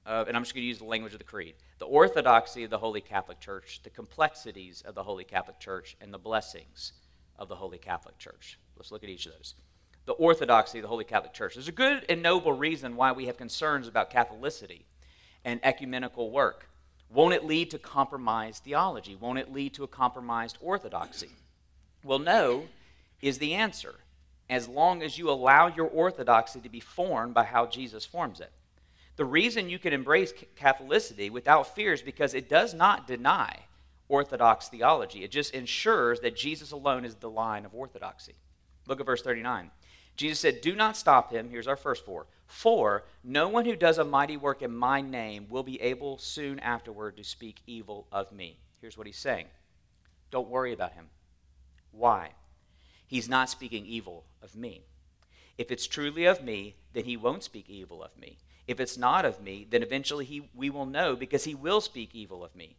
of, 0.06 0.28
and 0.28 0.36
I'm 0.36 0.44
just 0.44 0.54
going 0.54 0.64
to 0.64 0.68
use 0.68 0.80
the 0.80 0.86
language 0.86 1.14
of 1.14 1.20
the 1.20 1.26
creed. 1.26 1.56
The 1.80 1.86
orthodoxy 1.86 2.64
of 2.64 2.70
the 2.70 2.78
Holy 2.78 3.02
Catholic 3.02 3.40
Church, 3.40 3.82
the 3.84 3.90
complexities 3.90 4.82
of 4.82 4.94
the 4.94 5.04
Holy 5.04 5.24
Catholic 5.24 5.60
Church, 5.60 5.98
and 6.00 6.14
the 6.14 6.20
blessings 6.20 6.94
of 7.40 7.48
the 7.50 7.56
Holy 7.56 7.80
Catholic 7.80 8.18
Church. 8.20 8.60
Let's 8.78 8.92
look 8.92 9.04
at 9.04 9.10
each 9.10 9.26
of 9.26 9.34
those. 9.34 9.56
The 10.06 10.14
orthodoxy 10.14 10.80
of 10.80 10.84
the 10.84 10.88
Holy 10.88 11.06
Catholic 11.06 11.34
Church. 11.34 11.56
There's 11.56 11.68
a 11.68 11.72
good 11.72 12.06
and 12.10 12.22
noble 12.22 12.54
reason 12.54 12.96
why 12.96 13.12
we 13.12 13.26
have 13.28 13.38
concerns 13.38 13.88
about 13.88 14.12
Catholicity 14.12 14.84
and 15.44 15.60
ecumenical 15.64 16.32
work. 16.32 16.68
Won't 17.10 17.34
it 17.34 17.46
lead 17.46 17.72
to 17.72 17.80
compromised 17.80 18.64
theology? 18.64 19.16
Won't 19.16 19.40
it 19.40 19.52
lead 19.52 19.74
to 19.76 19.84
a 19.84 19.88
compromised 19.88 20.58
orthodoxy? 20.62 21.30
Well, 22.04 22.20
no 22.20 22.66
is 23.22 23.38
the 23.38 23.54
answer, 23.54 23.96
as 24.50 24.68
long 24.68 25.04
as 25.04 25.18
you 25.18 25.30
allow 25.30 25.68
your 25.68 25.88
orthodoxy 25.88 26.60
to 26.62 26.70
be 26.70 26.80
formed 26.80 27.34
by 27.34 27.44
how 27.44 27.68
Jesus 27.68 28.06
forms 28.06 28.40
it. 28.40 28.52
The 29.16 29.26
reason 29.26 29.70
you 29.70 29.78
can 29.78 29.94
embrace 29.94 30.34
Catholicity 30.60 31.30
without 31.30 31.76
fear 31.76 31.94
is 31.94 32.02
because 32.02 32.34
it 32.34 32.50
does 32.50 32.74
not 32.74 33.08
deny 33.08 33.60
orthodox 34.08 34.68
theology. 34.68 35.24
It 35.24 35.32
just 35.32 35.54
ensures 35.54 36.20
that 36.22 36.36
Jesus 36.36 36.72
alone 36.72 37.06
is 37.06 37.16
the 37.16 37.30
line 37.30 37.66
of 37.66 37.74
orthodoxy. 37.74 38.34
Look 38.88 39.00
at 39.00 39.06
verse 39.06 39.22
39. 39.22 39.72
Jesus 40.16 40.40
said, 40.40 40.62
Do 40.62 40.76
not 40.76 40.98
stop 40.98 41.32
him. 41.32 41.50
Here's 41.50 41.68
our 41.68 41.76
first 41.76 42.06
four. 42.06 42.28
For 42.48 43.04
no 43.24 43.48
one 43.48 43.66
who 43.66 43.76
does 43.76 43.98
a 43.98 44.04
mighty 44.04 44.36
work 44.36 44.62
in 44.62 44.76
my 44.76 45.02
name 45.02 45.48
will 45.50 45.64
be 45.64 45.82
able 45.82 46.18
soon 46.18 46.60
afterward 46.60 47.16
to 47.18 47.24
speak 47.24 47.62
evil 47.66 48.08
of 48.12 48.32
me. 48.32 48.58
Here's 48.82 48.98
what 48.98 49.08
he's 49.08 49.18
saying 49.18 49.48
Don't 50.32 50.50
worry 50.50 50.74
about 50.74 50.94
him. 50.94 51.08
Why? 51.92 52.32
He's 53.06 53.30
not 53.30 53.50
speaking 53.50 53.86
evil 53.86 54.26
of 54.42 54.56
me. 54.56 54.84
If 55.58 55.72
it's 55.72 55.88
truly 55.88 56.26
of 56.26 56.44
me, 56.44 56.76
then 56.94 57.06
he 57.06 57.18
won't 57.18 57.44
speak 57.44 57.70
evil 57.70 58.04
of 58.04 58.18
me. 58.18 58.38
If 58.68 58.80
it's 58.80 58.98
not 58.98 59.26
of 59.26 59.42
me, 59.42 59.68
then 59.70 59.84
eventually 59.84 60.26
he, 60.26 60.50
we 60.56 60.70
will 60.70 60.86
know 60.86 61.16
because 61.16 61.44
he 61.44 61.56
will 61.56 61.82
speak 61.82 62.12
evil 62.14 62.44
of 62.44 62.56
me. 62.56 62.78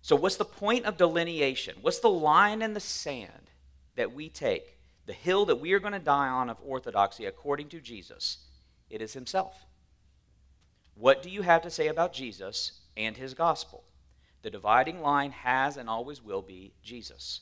So, 0.00 0.16
what's 0.16 0.36
the 0.36 0.44
point 0.44 0.84
of 0.84 0.96
delineation? 0.96 1.76
What's 1.80 2.00
the 2.00 2.10
line 2.10 2.60
in 2.60 2.74
the 2.74 2.80
sand 2.80 3.50
that 3.94 4.12
we 4.12 4.28
take? 4.28 4.78
The 5.06 5.12
hill 5.12 5.44
that 5.46 5.60
we 5.60 5.72
are 5.72 5.78
going 5.78 5.92
to 5.92 6.00
die 6.00 6.28
on 6.28 6.50
of 6.50 6.58
orthodoxy, 6.64 7.24
according 7.24 7.68
to 7.70 7.80
Jesus, 7.80 8.38
it 8.90 9.00
is 9.00 9.12
himself. 9.12 9.64
What 10.94 11.22
do 11.22 11.30
you 11.30 11.42
have 11.42 11.62
to 11.62 11.70
say 11.70 11.86
about 11.86 12.12
Jesus 12.12 12.80
and 12.96 13.16
his 13.16 13.34
gospel? 13.34 13.84
The 14.42 14.50
dividing 14.50 15.00
line 15.00 15.30
has 15.30 15.76
and 15.76 15.88
always 15.88 16.22
will 16.22 16.42
be 16.42 16.72
Jesus. 16.82 17.40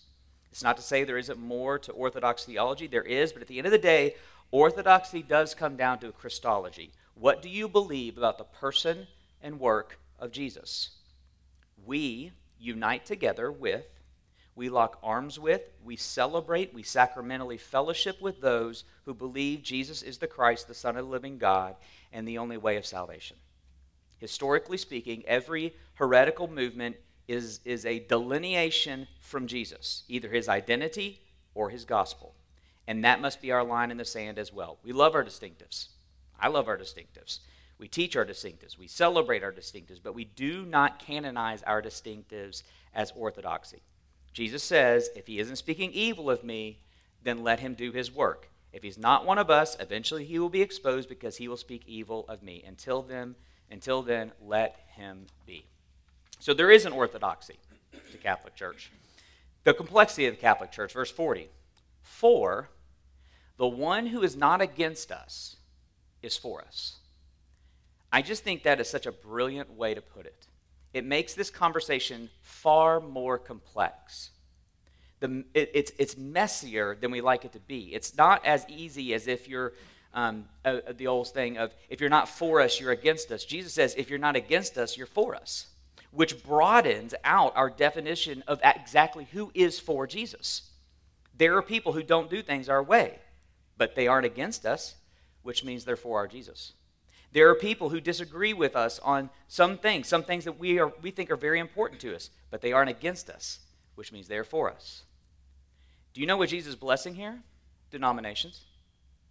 It's 0.51 0.63
not 0.63 0.77
to 0.77 0.83
say 0.83 1.05
there 1.05 1.19
isn't 1.19 1.39
more 1.39 1.79
to 1.79 1.93
Orthodox 1.93 2.45
theology. 2.45 2.87
There 2.87 3.03
is, 3.03 3.33
but 3.33 3.43
at 3.43 3.49
the 3.49 3.59
end 3.59 3.67
of 3.67 3.73
the 3.73 3.79
day, 3.79 4.17
Orthodoxy 4.51 5.23
does 5.23 5.55
come 5.55 5.77
down 5.77 6.01
to 6.01 6.11
Christology. 6.13 6.93
What 7.15 7.41
do 7.43 7.49
you 7.49 7.69
believe 7.69 8.19
about 8.19 8.39
the 8.39 8.45
person 8.45 9.07
and 9.43 9.61
work 9.61 9.99
of 10.19 10.33
Jesus? 10.33 10.91
We 11.85 12.33
unite 12.59 13.07
together 13.07 13.53
with, 13.53 13.87
we 14.57 14.69
lock 14.69 14.99
arms 15.03 15.39
with, 15.39 15.63
we 15.85 15.97
celebrate, 15.97 16.75
we 16.75 16.83
sacramentally 16.83 17.57
fellowship 17.57 18.21
with 18.21 18.41
those 18.41 18.85
who 19.05 19.15
believe 19.15 19.63
Jesus 19.63 20.03
is 20.03 20.19
the 20.19 20.27
Christ, 20.27 20.67
the 20.67 20.75
Son 20.75 20.97
of 20.97 21.07
the 21.07 21.11
living 21.11 21.39
God, 21.39 21.77
and 22.13 22.27
the 22.27 22.39
only 22.39 22.57
way 22.57 22.77
of 22.77 22.85
salvation. 22.85 23.37
Historically 24.19 24.77
speaking, 24.77 25.23
every 25.27 25.75
heretical 25.95 26.49
movement 26.49 26.97
is, 27.31 27.61
is 27.65 27.87
a 27.87 28.01
delineation 28.01 29.07
from 29.21 29.47
Jesus, 29.47 30.03
either 30.09 30.29
his 30.29 30.49
identity 30.49 31.21
or 31.55 31.71
his 31.71 31.85
gospel. 31.85 32.35
And 32.89 33.05
that 33.05 33.21
must 33.21 33.41
be 33.41 33.53
our 33.53 33.63
line 33.63 33.93
in 33.93 33.97
the 33.99 34.05
sand 34.05 34.39
as 34.39 34.53
well. 34.53 34.79
We 34.83 34.93
love 34.93 35.15
our 35.15 35.25
distinctives. 35.25 35.89
I 36.41 36.49
love 36.49 36.67
our 36.67 36.77
distinctives. 36.77 37.39
We 37.79 37.87
teach 37.87 38.17
our 38.17 38.27
distinctives. 38.27 38.77
We 38.77 38.89
celebrate 38.89 39.45
our 39.45 39.53
distinctives, 39.53 40.01
but 40.03 40.15
we 40.15 40.25
do 40.25 40.65
not 40.67 40.99
canonize 40.99 41.63
our 41.63 41.81
distinctives 41.81 42.65
as 42.95 43.13
orthodoxy. 43.13 43.83
Jesus 44.33 44.65
says, 44.65 45.09
if 45.15 45.29
he 45.29 45.39
isn't 45.39 45.57
speaking 45.57 45.93
evil 45.93 46.31
of 46.31 46.43
me, 46.43 46.81
then 47.23 47.45
let 47.45 47.61
him 47.61 47.75
do 47.75 47.93
his 47.93 48.13
work. 48.13 48.51
If 48.73 48.83
he's 48.83 48.99
not 48.99 49.25
one 49.25 49.39
of 49.39 49.51
us, 49.51 49.77
eventually 49.79 50.25
he 50.25 50.39
will 50.39 50.49
be 50.49 50.63
exposed 50.63 51.09
because 51.09 51.37
he 51.37 51.47
will 51.47 51.57
speak 51.57 51.83
evil 51.87 52.25
of 52.29 52.43
me. 52.43 52.65
Until 52.67 53.03
then, 53.03 53.37
until 53.71 54.03
then, 54.03 54.33
let 54.45 54.77
him 54.97 55.27
be. 55.47 55.67
So 56.41 56.55
there 56.55 56.71
is 56.71 56.87
an 56.87 56.93
orthodoxy 56.93 57.59
to 58.11 58.17
Catholic 58.17 58.57
Church. 58.57 58.91
The 59.65 59.75
complexity 59.75 60.27
of 60.27 60.35
the 60.35 60.41
Catholic 60.41 60.73
Church, 60.73 60.95
verse 60.95 61.11
40. 61.11 61.49
For 62.03 62.71
the 63.59 63.69
one 63.69 64.07
who 64.07 64.23
is 64.23 64.37
not 64.37 64.63
against 64.63 65.13
us 65.13 65.57
is 66.23 66.39
for 66.39 66.63
us. 66.63 66.97
I 68.11 68.23
just 68.23 68.43
think 68.43 68.63
that 68.63 68.81
is 68.81 68.89
such 68.89 69.05
a 69.05 69.13
brilliant 69.13 69.77
way 69.77 69.93
to 69.93 70.01
put 70.01 70.25
it. 70.25 70.47
It 70.95 71.05
makes 71.05 71.35
this 71.35 71.51
conversation 71.51 72.31
far 72.41 73.01
more 73.01 73.39
complex. 73.39 74.31
The, 75.21 75.45
it, 75.53 75.71
it's, 75.75 75.93
it's 75.99 76.17
messier 76.17 76.97
than 76.99 77.11
we 77.11 77.21
like 77.21 77.45
it 77.45 77.53
to 77.53 77.61
be. 77.61 77.95
It's 77.95 78.17
not 78.17 78.45
as 78.47 78.65
easy 78.67 79.13
as 79.13 79.29
if 79.29 79.47
you're 79.47 79.75
um, 80.15 80.47
uh, 80.65 80.81
the 80.97 81.07
old 81.07 81.29
thing 81.29 81.59
of 81.59 81.73
if 81.91 82.01
you're 82.01 82.11
not 82.11 82.29
for 82.29 82.63
us, 82.63 82.81
you're 82.81 82.91
against 82.93 83.31
us. 83.31 83.45
Jesus 83.45 83.75
says, 83.75 83.95
if 83.97 84.09
you're 84.09 84.19
not 84.19 84.37
against 84.37 84.79
us, 84.79 84.97
you're 84.97 85.07
for 85.07 85.35
us 85.37 85.67
which 86.11 86.43
broadens 86.43 87.15
out 87.25 87.57
our 87.57 87.71
definition 87.71 88.43
of 88.47 88.61
exactly 88.65 89.29
who 89.33 89.51
is 89.55 89.79
for 89.79 90.07
Jesus. 90.07 90.71
There 91.37 91.57
are 91.57 91.63
people 91.63 91.93
who 91.93 92.03
don't 92.03 92.31
do 92.31 92.43
things 92.43 92.69
our 92.69 92.83
way, 92.83 93.19
but 93.77 93.95
they 93.95 94.09
aren't 94.09 94.27
against 94.27 94.67
us, 94.67 94.97
which 95.43 95.65
means 95.65 95.85
they're 95.85 95.97
for 95.97 96.19
our 96.19 96.29
Jesus. 96.29 96.73
There 97.33 97.49
are 97.49 97.55
people 97.55 97.91
who 97.91 98.01
disagree 98.01 98.53
with 98.53 98.75
us 98.75 98.99
on 98.99 99.31
some 99.47 99.79
things, 99.79 100.09
some 100.09 100.25
things 100.25 100.45
that 100.45 100.59
we, 100.59 100.81
are, 100.81 100.93
we 101.01 101.13
think 101.13 101.31
are 101.31 101.37
very 101.37 101.61
important 101.61 102.01
to 102.01 102.15
us, 102.15 102.31
but 102.51 102.61
they 102.61 102.73
aren't 102.73 102.91
against 102.91 103.31
us, 103.31 103.61
which 103.95 104.13
means 104.13 104.27
they're 104.27 104.43
for 104.43 104.69
us. 104.71 105.05
Do 106.13 106.21
you 106.21 106.27
know 106.27 106.37
what 106.37 106.49
Jesus 106.49 106.71
is 106.71 106.77
blessing 106.77 107.15
here? 107.15 107.39
Denominations. 107.93 108.63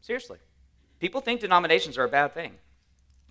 Seriously. 0.01 0.38
People 1.00 1.19
think 1.19 1.41
denominations 1.41 1.98
are 1.98 2.05
a 2.05 2.09
bad 2.09 2.33
thing. 2.33 2.53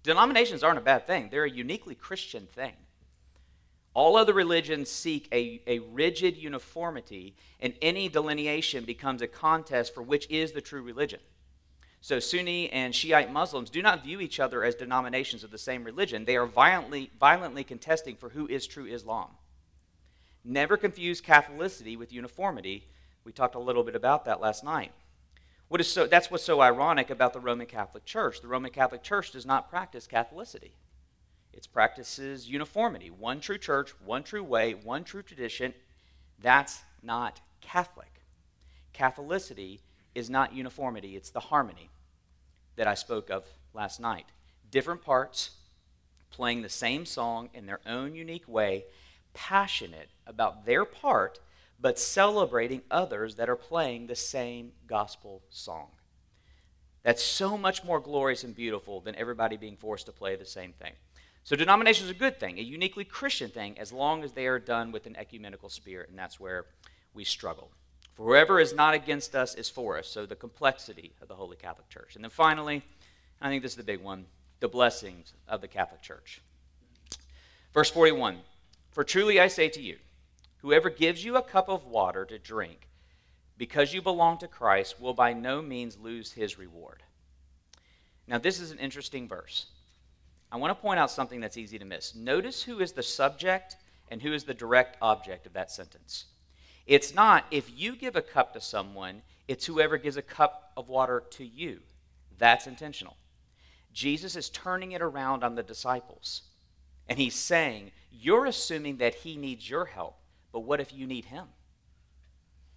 Denominations 0.03 0.63
aren't 0.63 0.79
a 0.79 0.83
bad 0.83 1.07
thing, 1.07 1.29
they're 1.31 1.45
a 1.45 1.51
uniquely 1.51 1.95
Christian 1.95 2.47
thing. 2.47 2.75
All 3.99 4.17
other 4.17 4.33
religions 4.33 4.89
seek 4.89 5.27
a, 5.33 5.61
a 5.67 5.81
rigid 5.81 6.37
uniformity, 6.37 7.35
and 7.59 7.75
any 7.83 8.09
delineation 8.09 8.85
becomes 8.85 9.23
a 9.23 9.27
contest 9.27 9.93
for 9.93 10.05
which 10.05 10.31
is 10.31 10.53
the 10.53 10.61
true 10.61 10.83
religion. 10.83 11.19
So, 12.01 12.21
Sunni 12.21 12.71
and 12.71 12.95
Shiite 12.95 13.33
Muslims 13.33 13.71
do 13.71 13.83
not 13.83 14.05
view 14.05 14.21
each 14.21 14.39
other 14.39 14.63
as 14.63 14.77
denominations 14.77 15.43
of 15.43 15.51
the 15.51 15.59
same 15.59 15.83
religion. 15.83 16.25
They 16.25 16.37
are 16.37 16.47
violently, 16.47 17.11
violently 17.19 17.65
contesting 17.65 18.15
for 18.15 18.29
who 18.29 18.47
is 18.47 18.69
true 18.69 18.87
Islam. 18.87 19.31
Never 20.45 20.77
confuse 20.77 21.21
Catholicity 21.21 21.99
with 21.99 22.13
uniformity. 22.13 22.87
We 23.25 23.33
talked 23.33 23.57
a 23.57 23.59
little 23.59 23.83
bit 23.83 23.97
about 23.97 24.27
that 24.27 24.41
last 24.41 24.63
night. 24.63 24.93
What 25.67 25.81
is 25.81 25.93
so, 25.93 26.07
that's 26.07 26.31
what's 26.31 26.45
so 26.45 26.61
ironic 26.61 27.11
about 27.11 27.33
the 27.33 27.41
Roman 27.41 27.67
Catholic 27.67 28.05
Church. 28.05 28.43
The 28.43 28.47
Roman 28.47 28.71
Catholic 28.71 29.03
Church 29.03 29.33
does 29.33 29.45
not 29.45 29.69
practice 29.69 30.07
Catholicity. 30.07 30.71
Its 31.59 31.67
practices 31.67 32.49
uniformity, 32.49 33.11
one 33.11 33.41
true 33.41 33.59
church, 33.59 33.91
one 34.05 34.23
true 34.23 34.45
way, 34.45 34.75
one 34.75 35.03
true 35.03 35.25
tradition. 35.25 35.75
That's 36.41 36.83
not 37.03 37.41
Catholic. 37.61 38.23
Catholicity 38.95 39.81
is 40.15 40.31
not 40.31 40.55
uniformity, 40.55 41.17
it's 41.17 41.31
the 41.31 41.41
harmony 41.41 41.91
that 42.77 42.87
I 42.87 42.95
spoke 42.95 43.29
of 43.29 43.45
last 43.75 43.99
night. 43.99 44.27
Different 44.71 45.03
parts 45.03 45.51
playing 46.31 46.63
the 46.63 46.69
same 46.69 47.05
song 47.05 47.51
in 47.53 47.67
their 47.67 47.81
own 47.85 48.15
unique 48.15 48.47
way, 48.47 48.85
passionate 49.35 50.11
about 50.29 50.65
their 50.65 50.85
part, 50.85 51.41
but 51.81 51.99
celebrating 51.99 52.83
others 52.89 53.35
that 53.35 53.49
are 53.49 53.57
playing 53.57 54.07
the 54.07 54.15
same 54.15 54.71
gospel 54.87 55.43
song. 55.51 55.89
That's 57.03 57.25
so 57.25 57.59
much 57.59 57.83
more 57.83 57.99
glorious 57.99 58.45
and 58.45 58.55
beautiful 58.55 59.01
than 59.01 59.17
everybody 59.17 59.57
being 59.57 59.77
forced 59.77 60.07
to 60.07 60.13
play 60.13 60.37
the 60.37 60.45
same 60.45 60.73
thing. 60.73 60.93
So, 61.49 61.57
denomination 61.57 62.05
is 62.05 62.11
a 62.11 62.15
good 62.15 62.39
thing, 62.39 62.59
a 62.59 62.63
uniquely 62.63 63.05
Christian 63.05 63.49
thing, 63.49 63.79
as 63.79 63.91
long 63.91 64.23
as 64.23 64.33
they 64.33 64.47
are 64.49 64.59
done 64.59 64.93
with 64.93 65.07
an 65.07 65.17
ecumenical 65.17 65.71
spirit, 65.71 66.11
and 66.11 66.19
that's 66.19 66.39
where 66.39 66.67
we 67.15 67.25
struggle. 67.25 67.71
For 68.13 68.27
whoever 68.27 68.61
is 68.61 68.75
not 68.75 68.93
against 68.93 69.35
us 69.35 69.55
is 69.55 69.71
for 69.71 69.97
us. 69.97 70.09
So, 70.09 70.27
the 70.27 70.37
complexity 70.37 71.15
of 71.23 71.29
the 71.29 71.37
Holy 71.37 71.57
Catholic 71.57 71.89
Church. 71.89 72.17
And 72.17 72.23
then 72.23 72.31
finally, 72.31 72.83
I 73.41 73.49
think 73.49 73.63
this 73.63 73.73
is 73.73 73.79
the 73.79 73.83
big 73.83 74.03
one 74.03 74.27
the 74.61 74.69
blessings 74.69 75.33
of 75.49 75.63
the 75.63 75.69
Catholic 75.69 76.03
Church. 76.03 76.43
Verse 77.73 77.91
41 77.91 78.41
For 78.91 79.03
truly 79.03 79.41
I 79.41 79.49
say 79.49 79.71
to 79.71 79.81
you, 79.81 79.97
whoever 80.59 80.91
gives 80.91 81.25
you 81.25 81.37
a 81.37 81.43
cup 81.43 81.71
of 81.71 81.87
water 81.87 82.27
to 82.27 82.39
drink, 82.39 82.91
because 83.57 83.95
you 83.95 84.03
belong 84.03 84.37
to 84.37 84.49
Christ, 84.49 85.01
will 85.01 85.15
by 85.15 85.33
no 85.33 85.63
means 85.63 85.97
lose 85.97 86.33
his 86.33 86.59
reward. 86.59 87.05
Now, 88.27 88.37
this 88.37 88.61
is 88.61 88.71
an 88.71 88.79
interesting 88.79 89.27
verse. 89.27 89.65
I 90.51 90.57
want 90.57 90.71
to 90.71 90.83
point 90.83 90.99
out 90.99 91.11
something 91.11 91.41
that's 91.41 91.57
easy 91.57 91.79
to 91.79 91.85
miss. 91.85 92.15
Notice 92.15 92.63
who 92.63 92.81
is 92.81 92.93
the 92.93 93.03
subject 93.03 93.77
and 94.11 94.23
who 94.23 94.33
is 94.33 94.45
the 94.45 94.55
direct 94.55 94.97
object 95.03 95.47
of 95.47 95.53
that 95.53 95.71
sentence. 95.71 96.27
It's 96.87 97.15
not 97.15 97.45
if 97.51 97.71
you 97.77 97.97
give 97.97 98.17
a 98.17 98.23
cup 98.23 98.55
to 98.55 98.61
someone, 98.61 99.23
it's 99.47 99.67
whoever 99.67 99.99
gives 99.99 100.17
a 100.17 100.23
cup 100.23 100.73
of 100.77 100.89
water 100.89 101.23
to 101.33 101.45
you. 101.45 101.81
That's 102.39 102.67
intentional. 102.67 103.17
Jesus 103.93 104.37
is 104.37 104.49
turning 104.49 104.93
it 104.93 105.03
around 105.03 105.45
on 105.45 105.55
the 105.55 105.63
disciples. 105.63 106.43
And 107.09 107.19
he's 107.19 107.35
saying, 107.35 107.91
You're 108.11 108.47
assuming 108.47 108.99
that 108.99 109.17
he 109.17 109.37
needs 109.37 109.69
your 109.69 109.87
help, 109.87 110.17
but 110.53 110.61
what 110.61 110.81
if 110.81 110.93
you 110.93 111.07
need 111.07 111.27
him? 111.27 111.47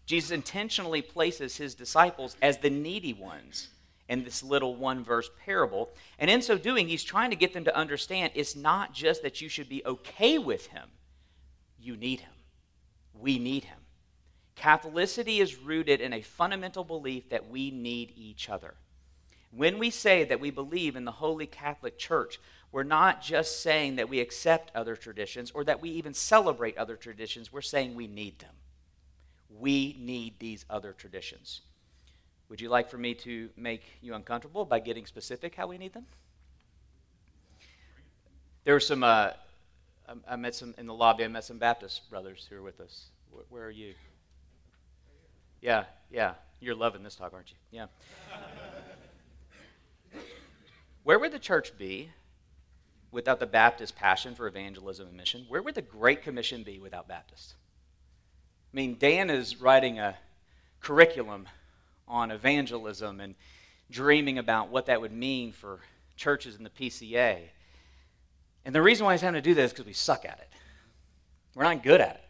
Jesus 0.06 0.32
intentionally 0.32 1.02
places 1.02 1.58
his 1.58 1.76
disciples 1.76 2.36
as 2.42 2.58
the 2.58 2.70
needy 2.70 3.14
ones 3.14 3.70
in 4.10 4.24
this 4.24 4.44
little 4.44 4.76
one 4.76 5.04
verse 5.04 5.30
parable. 5.46 5.90
And 6.20 6.30
in 6.30 6.42
so 6.42 6.58
doing, 6.58 6.88
he's 6.88 7.04
trying 7.04 7.30
to 7.30 7.36
get 7.36 7.54
them 7.54 7.64
to 7.66 7.76
understand 7.76 8.34
it's 8.36 8.56
not 8.56 8.94
just 8.94 9.24
that 9.24 9.42
you 9.42 9.50
should 9.50 9.70
be 9.70 9.86
okay 9.86 10.38
with 10.38 10.68
him, 10.68 10.90
you 11.80 11.96
need 11.96 12.22
him. 12.22 12.34
We 13.14 13.40
need 13.40 13.66
him. 13.66 13.78
Catholicity 14.58 15.40
is 15.40 15.58
rooted 15.58 16.02
in 16.02 16.14
a 16.14 16.22
fundamental 16.22 16.84
belief 16.84 17.30
that 17.30 17.50
we 17.50 17.72
need 17.72 18.14
each 18.16 18.50
other. 18.50 18.76
When 19.52 19.80
we 19.80 19.90
say 19.90 20.24
that 20.24 20.40
we 20.40 20.50
believe 20.50 20.96
in 20.96 21.06
the 21.06 21.12
Holy 21.12 21.46
Catholic 21.46 21.98
Church, 21.98 22.40
we're 22.72 22.84
not 22.84 23.22
just 23.22 23.62
saying 23.62 23.98
that 23.98 24.08
we 24.08 24.20
accept 24.20 24.74
other 24.76 24.96
traditions 24.96 25.52
or 25.52 25.64
that 25.66 25.82
we 25.82 25.90
even 25.90 26.14
celebrate 26.14 26.78
other 26.78 26.96
traditions. 26.96 27.52
We're 27.52 27.62
saying 27.62 27.96
we 27.96 28.08
need 28.08 28.40
them. 28.40 28.54
We 29.50 29.98
need 30.00 30.36
these 30.40 30.66
other 30.70 30.94
traditions. 30.94 31.62
Would 32.52 32.60
you 32.60 32.68
like 32.68 32.90
for 32.90 32.98
me 32.98 33.14
to 33.14 33.50
make 33.56 33.82
you 34.02 34.14
uncomfortable 34.14 34.66
by 34.66 34.82
getting 34.82 35.06
specific 35.06 35.56
how 35.56 35.68
we 35.68 35.78
need 35.78 35.94
them? 35.94 36.06
There 38.66 38.74
were 38.74 38.82
some, 38.82 39.06
uh, 39.06 39.30
I 40.28 40.36
met 40.36 40.54
some 40.54 40.76
in 40.78 40.86
the 40.86 40.94
lobby, 40.94 41.24
I 41.24 41.30
met 41.30 41.46
some 41.46 41.60
Baptist 41.60 42.10
brothers 42.10 42.46
who 42.50 42.58
are 42.58 42.62
with 42.62 42.82
us. 42.82 43.06
Where 43.48 43.64
are 43.64 43.72
you? 43.72 43.94
Yeah, 45.62 45.86
yeah. 46.12 46.34
You're 46.60 46.76
loving 46.76 47.04
this 47.04 47.16
talk, 47.16 47.32
aren't 47.34 47.52
you? 47.52 47.58
Yeah. 47.72 47.86
Where 51.04 51.20
would 51.20 51.32
the 51.32 51.40
church 51.40 51.78
be 51.78 52.10
without 53.12 53.40
the 53.40 53.46
Baptist 53.46 53.96
passion 53.96 54.36
for 54.36 54.46
evangelism 54.46 55.08
and 55.08 55.16
mission? 55.16 55.46
Where 55.48 55.62
would 55.62 55.76
the 55.76 55.82
Great 55.82 56.22
Commission 56.22 56.64
be 56.64 56.80
without 56.80 57.08
Baptists? 57.08 57.54
I 58.74 58.76
mean, 58.76 58.98
Dan 59.00 59.30
is 59.30 59.62
writing 59.62 60.00
a 60.00 60.18
curriculum 60.82 61.48
on 62.12 62.30
evangelism 62.30 63.20
and 63.20 63.34
dreaming 63.90 64.38
about 64.38 64.70
what 64.70 64.86
that 64.86 65.02
would 65.02 65.12
mean 65.12 65.52
for 65.52 65.80
churches 66.16 66.56
in 66.56 66.64
the 66.64 66.70
PCA. 66.70 67.38
And 68.66 68.76
the 68.76 68.82
reason 68.82 69.06
why 69.06 69.14
he's 69.14 69.22
having 69.22 69.42
to 69.42 69.50
do 69.50 69.56
this 69.56 69.68
is 69.68 69.74
because 69.74 69.86
we 69.86 69.94
suck 69.94 70.26
at 70.26 70.38
it. 70.40 70.50
We're 71.56 71.64
not 71.64 71.82
good 71.82 72.02
at 72.02 72.16
it. 72.16 72.24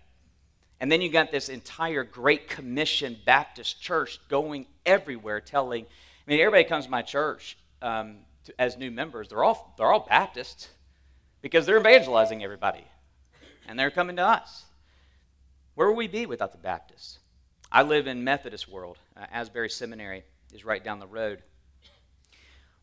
And 0.80 0.92
then 0.92 1.02
you 1.02 1.10
got 1.10 1.32
this 1.32 1.50
entire 1.50 2.04
Great 2.04 2.48
Commission 2.48 3.18
Baptist 3.26 3.82
church 3.82 4.20
going 4.30 4.66
everywhere 4.86 5.42
telling, 5.42 5.86
I 5.86 6.32
mean, 6.32 6.40
everybody 6.40 6.64
comes 6.64 6.86
to 6.86 6.92
my 6.92 7.02
church. 7.02 7.58
Um, 7.82 8.20
to, 8.46 8.54
as 8.60 8.78
new 8.78 8.90
members, 8.90 9.30
they're 9.30 9.44
all, 9.44 9.74
they're 9.78 9.92
all 9.92 10.08
Baptists 10.08 10.70
because 11.42 11.66
they're 11.66 11.78
evangelizing 11.78 12.44
everybody. 12.44 12.86
And 13.68 13.78
they're 13.78 13.92
coming 13.92 14.16
to 14.16 14.24
us. 14.24 14.66
Where 15.76 15.88
would 15.88 15.98
we 15.98 16.08
be 16.08 16.26
without 16.26 16.52
the 16.52 16.58
Baptists? 16.58 17.20
I 17.74 17.84
live 17.84 18.06
in 18.06 18.26
Methodist 18.26 18.68
world. 18.68 18.98
Uh, 19.16 19.28
Asbury 19.32 19.70
Seminary 19.70 20.24
is 20.52 20.66
right 20.66 20.84
down 20.84 21.00
the 21.00 21.08
road. 21.08 21.42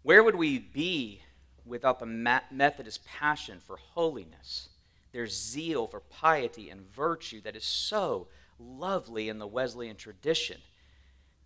Where 0.02 0.22
would 0.22 0.34
we 0.34 0.58
be 0.58 1.20
without 1.66 1.98
the 1.98 2.06
Methodist 2.06 3.04
passion 3.04 3.60
for 3.66 3.76
holiness, 3.76 4.70
their 5.12 5.26
zeal 5.26 5.86
for 5.86 6.00
piety 6.00 6.70
and 6.70 6.80
virtue 6.80 7.42
that 7.42 7.54
is 7.54 7.64
so 7.64 8.28
lovely 8.58 9.28
in 9.28 9.38
the 9.38 9.46
Wesleyan 9.46 9.96
tradition? 9.96 10.56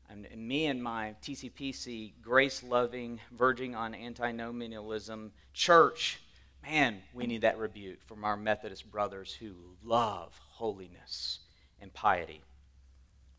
And, 0.08 0.24
and 0.26 0.46
me 0.46 0.66
and 0.66 0.80
my 0.80 1.16
TCPC 1.20 2.12
grace 2.22 2.62
loving, 2.62 3.18
verging 3.32 3.74
on 3.74 3.92
antinomianism 3.92 5.32
church, 5.52 6.20
man, 6.62 7.02
we 7.12 7.26
need 7.26 7.40
that 7.40 7.58
rebuke 7.58 8.04
from 8.04 8.22
our 8.22 8.36
Methodist 8.36 8.88
brothers 8.88 9.34
who 9.34 9.54
love 9.82 10.38
holiness 10.52 11.40
and 11.80 11.92
piety. 11.92 12.40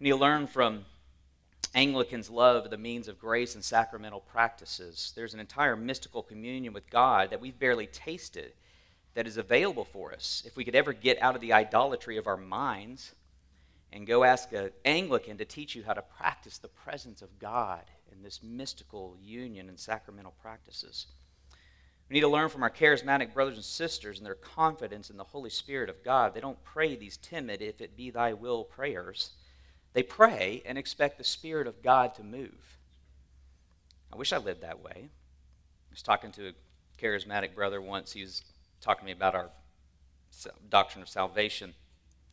We 0.03 0.09
need 0.09 0.17
to 0.17 0.21
learn 0.21 0.47
from 0.47 0.83
Anglicans' 1.73 2.29
love 2.29 2.65
of 2.65 2.71
the 2.71 2.77
means 2.77 3.07
of 3.07 3.17
grace 3.17 3.55
and 3.55 3.63
sacramental 3.63 4.19
practices. 4.19 5.13
There's 5.15 5.33
an 5.33 5.39
entire 5.39 5.77
mystical 5.77 6.21
communion 6.21 6.73
with 6.73 6.89
God 6.89 7.29
that 7.29 7.39
we've 7.39 7.57
barely 7.57 7.87
tasted 7.87 8.51
that 9.13 9.27
is 9.27 9.37
available 9.37 9.85
for 9.85 10.11
us. 10.11 10.43
If 10.45 10.57
we 10.57 10.65
could 10.65 10.75
ever 10.75 10.91
get 10.91 11.21
out 11.21 11.35
of 11.35 11.41
the 11.41 11.53
idolatry 11.53 12.17
of 12.17 12.27
our 12.27 12.35
minds 12.35 13.15
and 13.93 14.05
go 14.05 14.25
ask 14.25 14.51
an 14.51 14.71
Anglican 14.83 15.37
to 15.37 15.45
teach 15.45 15.73
you 15.73 15.85
how 15.85 15.93
to 15.93 16.01
practice 16.01 16.57
the 16.57 16.67
presence 16.67 17.21
of 17.21 17.39
God 17.39 17.83
in 18.11 18.21
this 18.23 18.43
mystical 18.43 19.15
union 19.23 19.69
and 19.69 19.79
sacramental 19.79 20.33
practices. 20.41 21.07
We 22.09 22.15
need 22.15 22.21
to 22.23 22.27
learn 22.27 22.49
from 22.49 22.63
our 22.63 22.69
charismatic 22.69 23.33
brothers 23.33 23.55
and 23.55 23.63
sisters 23.63 24.17
and 24.17 24.25
their 24.25 24.35
confidence 24.35 25.09
in 25.09 25.15
the 25.15 25.23
Holy 25.23 25.49
Spirit 25.49 25.89
of 25.89 26.03
God. 26.03 26.33
They 26.33 26.41
don't 26.41 26.61
pray 26.65 26.97
these 26.97 27.15
timid, 27.15 27.61
if 27.61 27.79
it 27.79 27.95
be 27.95 28.09
thy 28.09 28.33
will 28.33 28.65
prayers. 28.65 29.29
They 29.93 30.03
pray 30.03 30.63
and 30.65 30.77
expect 30.77 31.17
the 31.17 31.23
Spirit 31.23 31.67
of 31.67 31.81
God 31.81 32.15
to 32.15 32.23
move. 32.23 32.77
I 34.11 34.17
wish 34.17 34.33
I 34.33 34.37
lived 34.37 34.61
that 34.61 34.83
way. 34.83 34.93
I 35.05 35.91
was 35.91 36.01
talking 36.01 36.31
to 36.33 36.49
a 36.49 36.53
charismatic 37.01 37.55
brother 37.55 37.81
once. 37.81 38.11
He 38.11 38.21
was 38.21 38.43
talking 38.81 39.01
to 39.01 39.05
me 39.05 39.11
about 39.11 39.35
our 39.35 39.49
doctrine 40.69 41.01
of 41.01 41.09
salvation 41.09 41.73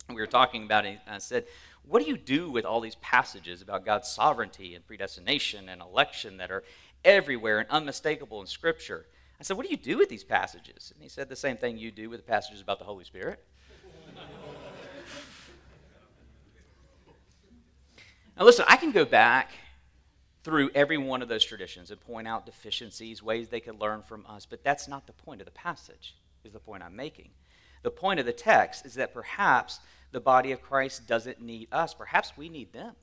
we 0.09 0.21
were 0.21 0.27
talking 0.27 0.63
about 0.63 0.85
it, 0.85 0.99
and 1.05 1.15
I 1.15 1.19
said, 1.19 1.45
What 1.83 2.03
do 2.03 2.09
you 2.09 2.17
do 2.17 2.49
with 2.49 2.65
all 2.65 2.81
these 2.81 2.95
passages 2.95 3.61
about 3.61 3.85
God's 3.85 4.09
sovereignty 4.09 4.75
and 4.75 4.85
predestination 4.85 5.69
and 5.69 5.81
election 5.81 6.37
that 6.37 6.51
are 6.51 6.63
everywhere 7.03 7.59
and 7.59 7.69
unmistakable 7.69 8.41
in 8.41 8.47
Scripture? 8.47 9.05
I 9.39 9.43
said, 9.43 9.57
What 9.57 9.65
do 9.65 9.71
you 9.71 9.77
do 9.77 9.97
with 9.97 10.09
these 10.09 10.23
passages? 10.23 10.91
And 10.93 11.01
he 11.01 11.09
said, 11.09 11.29
The 11.29 11.35
same 11.35 11.57
thing 11.57 11.77
you 11.77 11.91
do 11.91 12.09
with 12.09 12.19
the 12.19 12.31
passages 12.31 12.61
about 12.61 12.79
the 12.79 12.85
Holy 12.85 13.05
Spirit. 13.05 13.43
Now, 18.41 18.45
listen, 18.45 18.65
I 18.67 18.75
can 18.75 18.91
go 18.91 19.05
back 19.05 19.51
through 20.43 20.71
every 20.73 20.97
one 20.97 21.21
of 21.21 21.27
those 21.27 21.45
traditions 21.45 21.91
and 21.91 22.01
point 22.01 22.27
out 22.27 22.43
deficiencies, 22.43 23.21
ways 23.21 23.49
they 23.49 23.59
could 23.59 23.79
learn 23.79 24.01
from 24.01 24.25
us, 24.27 24.47
but 24.47 24.63
that's 24.63 24.87
not 24.87 25.05
the 25.05 25.13
point 25.13 25.41
of 25.41 25.45
the 25.45 25.51
passage, 25.51 26.15
is 26.43 26.51
the 26.51 26.59
point 26.59 26.81
I'm 26.81 26.95
making. 26.95 27.29
The 27.83 27.91
point 27.91 28.19
of 28.19 28.25
the 28.25 28.33
text 28.33 28.83
is 28.83 28.95
that 28.95 29.13
perhaps 29.13 29.79
the 30.11 30.19
body 30.19 30.51
of 30.51 30.63
Christ 30.63 31.05
doesn't 31.05 31.39
need 31.39 31.67
us. 31.71 31.93
Perhaps 31.93 32.35
we 32.35 32.49
need 32.49 32.73
them. 32.73 32.95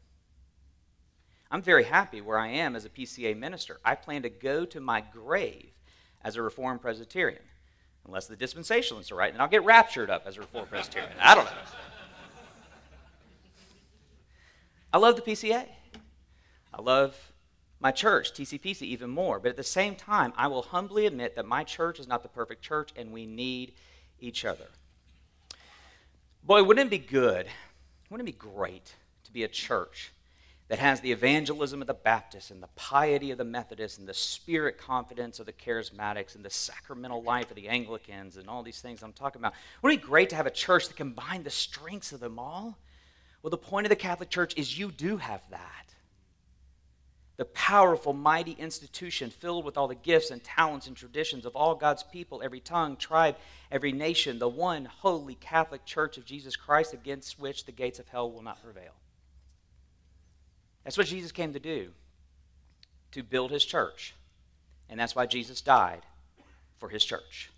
I'm 1.53 1.63
very 1.63 1.85
happy 1.85 2.21
where 2.21 2.41
I 2.41 2.49
am 2.49 2.75
as 2.75 2.85
a 2.85 2.91
PCA 2.91 3.39
minister. 3.39 3.79
I 3.85 3.95
plan 3.95 4.23
to 4.23 4.29
go 4.29 4.65
to 4.65 4.81
my 4.81 5.03
grave 5.03 5.71
as 6.21 6.35
a 6.35 6.43
Reformed 6.43 6.83
Presbyterian. 6.83 7.43
Unless 8.05 8.27
the 8.27 8.37
dispensationalists 8.37 9.13
are 9.13 9.15
right, 9.15 9.33
and 9.33 9.41
I'll 9.41 9.47
get 9.47 9.65
raptured 9.65 10.11
up 10.11 10.25
as 10.27 10.37
a 10.37 10.41
Reformed 10.41 10.71
Presbyterian. 10.71 11.13
I 11.21 11.37
don't 11.37 11.45
know. 11.45 11.53
I 14.93 14.99
love 14.99 15.17
the 15.17 15.23
PCA. 15.23 15.67
I 16.73 16.83
love 16.83 17.33
my 17.81 17.91
church, 17.91 18.33
TCPC, 18.33 18.83
even 18.83 19.11
more. 19.11 19.39
But 19.39 19.51
at 19.51 19.57
the 19.57 19.63
same 19.63 19.95
time, 19.95 20.33
I 20.37 20.47
will 20.47 20.63
humbly 20.63 21.07
admit 21.07 21.37
that 21.37 21.47
my 21.47 21.65
church 21.65 22.01
is 22.01 22.09
not 22.09 22.23
the 22.23 22.29
perfect 22.29 22.63
church, 22.63 22.91
and 22.97 23.13
we 23.13 23.27
need 23.27 23.75
each 24.21 24.45
other. 24.45 24.67
Boy, 26.43 26.63
wouldn't 26.63 26.87
it 26.87 26.91
be 26.91 26.99
good? 26.99 27.47
Wouldn't 28.11 28.29
it 28.29 28.33
be 28.33 28.39
great 28.39 28.95
to 29.25 29.33
be 29.33 29.45
a 29.45 29.49
church 29.49 30.13
that 30.69 30.79
has 30.79 31.01
the 31.01 31.13
evangelism 31.13 31.81
of 31.81 31.87
the 31.87 31.95
Baptists 31.95 32.51
and 32.51 32.63
the 32.63 32.69
piety 32.77 33.31
of 33.31 33.39
the 33.39 33.45
Methodists 33.45 33.99
and 33.99 34.09
the 34.09 34.15
spirit 34.15 34.79
confidence 34.79 35.41
of 35.41 35.47
the 35.47 35.53
charismatics 35.53 36.35
and 36.35 36.45
the 36.45 36.51
sacramental 36.51 37.23
life 37.23 37.51
of 37.51 37.57
the 37.57 37.69
Anglicans 37.69 38.37
and 38.37 38.49
all 38.49 38.63
these 38.63 38.81
things 38.81 39.03
I'm 39.03 39.13
talking 39.13 39.41
about? 39.41 39.55
Wouldn't 39.83 40.01
it 40.01 40.03
be 40.03 40.09
great 40.09 40.31
to 40.31 40.37
have 40.37 40.47
a 40.47 40.51
church 40.51 40.89
that 40.89 40.97
combined 40.97 41.45
the 41.45 41.51
strengths 41.51 42.13
of 42.13 42.21
them 42.21 42.39
all? 42.39 42.79
Well, 43.43 43.51
the 43.51 43.59
point 43.59 43.87
of 43.87 43.91
the 43.91 43.97
Catholic 43.97 44.31
Church 44.31 44.55
is 44.57 44.79
you 44.79 44.91
do 44.91 45.17
have 45.17 45.43
that. 45.51 45.95
the 47.39 47.45
powerful, 47.45 48.13
mighty 48.13 48.53
institution 48.53 49.31
filled 49.31 49.65
with 49.65 49.79
all 49.79 49.87
the 49.87 49.95
gifts 49.95 50.33
and 50.33 50.43
talents 50.43 50.89
and 50.89 50.97
traditions 50.97 51.47
of 51.47 51.55
all 51.55 51.77
God's 51.77 52.03
people, 52.03 52.43
every 52.43 52.59
tongue, 52.59 52.97
tribe, 52.97 53.37
every 53.71 53.93
nation, 53.93 54.41
the 54.41 54.49
one 54.49 54.85
holy 54.85 55.37
Catholic 55.37 55.85
Church 55.85 56.19
of 56.19 56.25
Jesus 56.25 56.57
Christ 56.57 56.93
against 56.93 57.39
which 57.39 57.65
the 57.65 57.73
gates 57.73 58.01
of 58.01 58.09
hell 58.09 58.31
will 58.31 58.43
not 58.43 58.63
prevail. 58.63 58.93
That's 60.83 60.99
what 60.99 61.07
Jesus 61.07 61.31
came 61.31 61.53
to 61.53 61.61
do, 61.61 61.91
to 63.13 63.23
build 63.23 63.53
his 63.53 63.65
church. 63.65 64.15
And 64.91 64.99
that's 64.99 65.15
why 65.15 65.27
Jesus 65.27 65.61
died 65.61 66.03
for 66.79 66.89
his 66.89 67.05
church. 67.05 67.51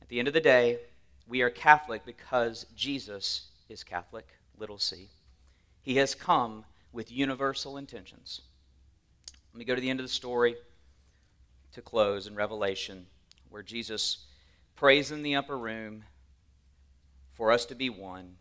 At 0.00 0.08
the 0.08 0.18
end 0.18 0.28
of 0.28 0.34
the 0.34 0.40
day, 0.40 0.78
we 1.28 1.42
are 1.42 1.50
Catholic 1.50 2.06
because 2.06 2.64
Jesus 2.74 3.48
is 3.68 3.84
Catholic, 3.84 4.26
little 4.60 4.78
c. 4.78 5.08
He 5.82 5.96
has 5.96 6.14
come 6.14 6.64
with 6.92 7.10
universal 7.10 7.76
intentions. 7.76 8.42
Let 9.52 9.58
me 9.58 9.64
go 9.64 9.74
to 9.74 9.80
the 9.80 9.90
end 9.90 9.98
of 9.98 10.06
the 10.06 10.12
story 10.12 10.54
to 11.72 11.82
close 11.82 12.26
in 12.26 12.34
Revelation, 12.34 13.06
where 13.48 13.62
Jesus 13.62 14.26
prays 14.76 15.10
in 15.10 15.22
the 15.22 15.36
upper 15.36 15.56
room 15.58 16.04
for 17.32 17.50
us 17.50 17.64
to 17.66 17.74
be 17.74 17.88
one 17.88 18.36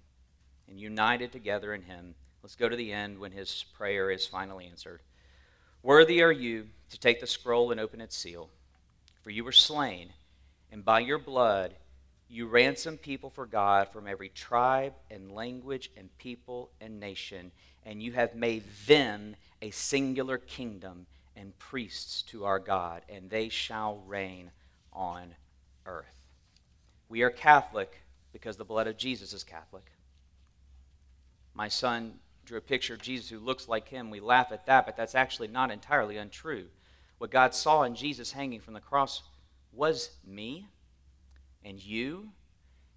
and 0.68 0.80
united 0.80 1.32
together 1.32 1.74
in 1.74 1.84
Him. 1.84 2.16
Let's 2.44 2.56
go 2.56 2.70
to 2.70 2.76
the 2.76 2.92
end 2.92 3.18
when 3.18 3.32
His 3.32 3.66
prayer 3.74 4.12
is 4.12 4.28
finally 4.28 4.68
answered. 4.68 5.02
Worthy 5.82 6.22
are 6.22 6.32
you 6.32 6.68
to 6.90 7.00
take 7.00 7.22
the 7.22 7.28
scroll 7.28 7.72
and 7.72 7.80
open 7.80 8.02
its 8.02 8.18
seal, 8.18 8.50
for 9.24 9.30
you 9.30 9.44
were 9.44 9.52
slain, 9.52 10.10
and 10.72 10.84
by 10.84 11.00
your 11.00 11.18
blood 11.18 11.76
you 12.30 12.48
ransom 12.48 12.98
people 12.98 13.30
for 13.30 13.46
God 13.46 13.90
from 13.92 14.08
every 14.08 14.30
tribe 14.30 14.94
and 15.10 15.32
language 15.32 15.90
and 15.98 16.16
people 16.20 16.70
and 16.80 17.00
nation, 17.00 17.52
and 17.86 18.04
you 18.04 18.12
have 18.12 18.36
made 18.36 18.64
them 18.86 19.36
a 19.62 19.72
singular 19.72 20.38
kingdom 20.38 21.08
and 21.36 21.58
priests 21.58 22.22
to 22.24 22.46
our 22.46 22.60
God, 22.60 23.02
and 23.10 23.30
they 23.30 23.50
shall 23.50 24.04
reign 24.06 24.52
on 24.94 25.34
earth. 25.86 26.06
We 27.08 27.24
are 27.24 27.32
Catholic 27.32 28.02
because 28.32 28.58
the 28.58 28.66
blood 28.66 28.88
of 28.88 28.98
Jesus 28.98 29.34
is 29.34 29.44
Catholic. 29.44 29.92
My 31.56 31.68
son 31.68 32.14
drew 32.46 32.60
a 32.60 32.62
picture 32.62 32.94
of 32.94 33.02
Jesus 33.02 33.30
who 33.30 33.40
looks 33.40 33.68
like 33.68 33.88
him. 33.88 34.12
We 34.12 34.20
laugh 34.20 34.52
at 34.52 34.68
that, 34.68 34.86
but 34.86 34.96
that's 34.96 35.16
actually 35.16 35.48
not 35.48 35.72
entirely 35.72 36.18
untrue. 36.18 36.66
What 37.18 37.32
God 37.32 37.56
saw 37.56 37.84
in 37.84 37.96
Jesus 37.96 38.32
hanging 38.32 38.60
from 38.60 38.76
the 38.76 38.80
cross 38.80 39.24
was 39.74 40.12
me 40.26 40.68
and 41.64 41.84
you, 41.84 42.30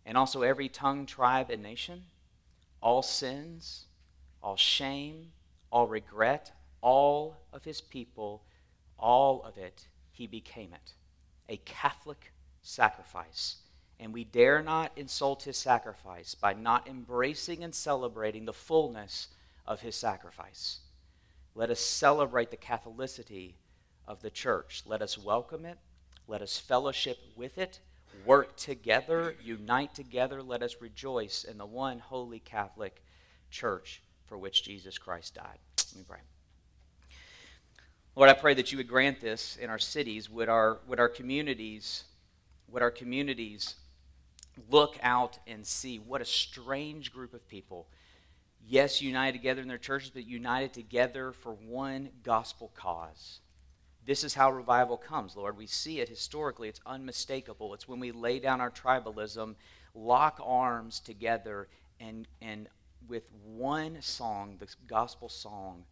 and 0.05 0.16
also 0.16 0.42
every 0.42 0.68
tongue, 0.68 1.07
tribe, 1.07 1.51
and 1.51 1.62
nation, 1.62 2.05
all 2.81 3.03
sins, 3.03 3.87
all 4.42 4.57
shame, 4.57 5.33
all 5.70 5.87
regret, 5.87 6.53
all 6.81 7.37
of 7.53 7.64
his 7.64 7.81
people, 7.81 8.42
all 8.98 9.42
of 9.42 9.57
it, 9.57 9.87
he 10.11 10.27
became 10.27 10.72
it. 10.72 10.94
A 11.48 11.57
Catholic 11.59 12.33
sacrifice. 12.62 13.57
And 14.01 14.12
we 14.12 14.25
dare 14.25 14.62
not 14.62 14.92
insult 14.96 15.44
his 15.44 15.57
sacrifice 15.57 16.35
by 16.35 16.55
not 16.55 16.88
embracing 16.88 17.62
and 17.62 17.75
celebrating 17.75 18.44
the 18.44 18.53
fullness 18.53 19.29
of 19.66 19.81
his 19.81 19.94
sacrifice. 19.94 20.81
Let 21.55 21.70
us 21.70 21.81
celebrate 21.81 22.51
the 22.51 22.57
Catholicity 22.57 23.55
of 24.09 24.22
the 24.22 24.31
church. 24.31 24.83
Let 24.87 25.03
us 25.03 25.16
welcome 25.16 25.64
it. 25.64 25.79
Let 26.27 26.42
us 26.42 26.59
fellowship 26.59 27.18
with 27.37 27.59
it. 27.59 27.81
Work 28.25 28.57
together, 28.57 29.35
unite 29.42 29.94
together. 29.94 30.42
Let 30.42 30.62
us 30.62 30.77
rejoice 30.81 31.44
in 31.44 31.59
the 31.59 31.66
one 31.66 31.98
holy 31.98 32.38
Catholic 32.38 33.03
church 33.51 34.03
for 34.27 34.38
which 34.38 34.64
Jesus 34.64 34.98
Christ 34.98 35.35
died. 35.35 35.59
Let 35.79 35.96
me 35.96 36.05
pray. 36.07 36.20
Lord, 38.14 38.31
I 38.31 38.35
pray 38.35 38.55
that 38.55 38.70
you 38.70 38.79
would 38.79 38.88
grant 38.88 39.20
this 39.20 39.57
in 39.57 39.70
our 39.70 39.79
cities. 39.79 40.29
Would 40.31 40.48
our, 40.48 40.81
would 40.87 41.01
our 41.01 41.09
communities, 41.09 42.05
would 42.68 42.83
our 42.83 42.90
communities 42.90 43.77
look 44.70 44.98
out 45.03 45.38
and 45.46 45.66
see 45.66 45.98
what 45.98 46.20
a 46.20 46.27
strange 46.27 47.12
group 47.12 47.35
of 47.35 47.46
people. 47.48 47.88
Yes, 48.66 49.03
united 49.03 49.38
together 49.38 49.62
in 49.62 49.68
their 49.68 49.79
churches, 49.79 50.11
but 50.11 50.27
united 50.27 50.72
together 50.72 51.33
for 51.33 51.53
one 51.53 52.11
gospel 52.22 52.70
cause. 52.75 53.40
This 54.05 54.25
is 54.25 54.35
how 54.35 54.51
revival 54.51 54.97
comes, 54.97 55.37
Lord. 55.37 55.57
We 55.57 55.67
see 55.67 56.01
it 56.01 56.09
historically, 56.09 56.69
it's 56.69 56.81
unmistakable. 56.85 57.73
It's 57.75 57.87
when 57.87 58.01
we 58.01 58.11
lay 58.11 58.41
down 58.41 58.61
our 58.61 58.71
tribalism, 58.71 59.55
lock 59.95 60.41
arms 60.43 60.99
together, 60.99 61.69
and, 62.01 62.27
and 62.41 62.69
with 63.09 63.31
one 63.45 64.01
song, 64.01 64.57
the 64.59 64.69
gospel 64.87 65.29
song, 65.29 65.85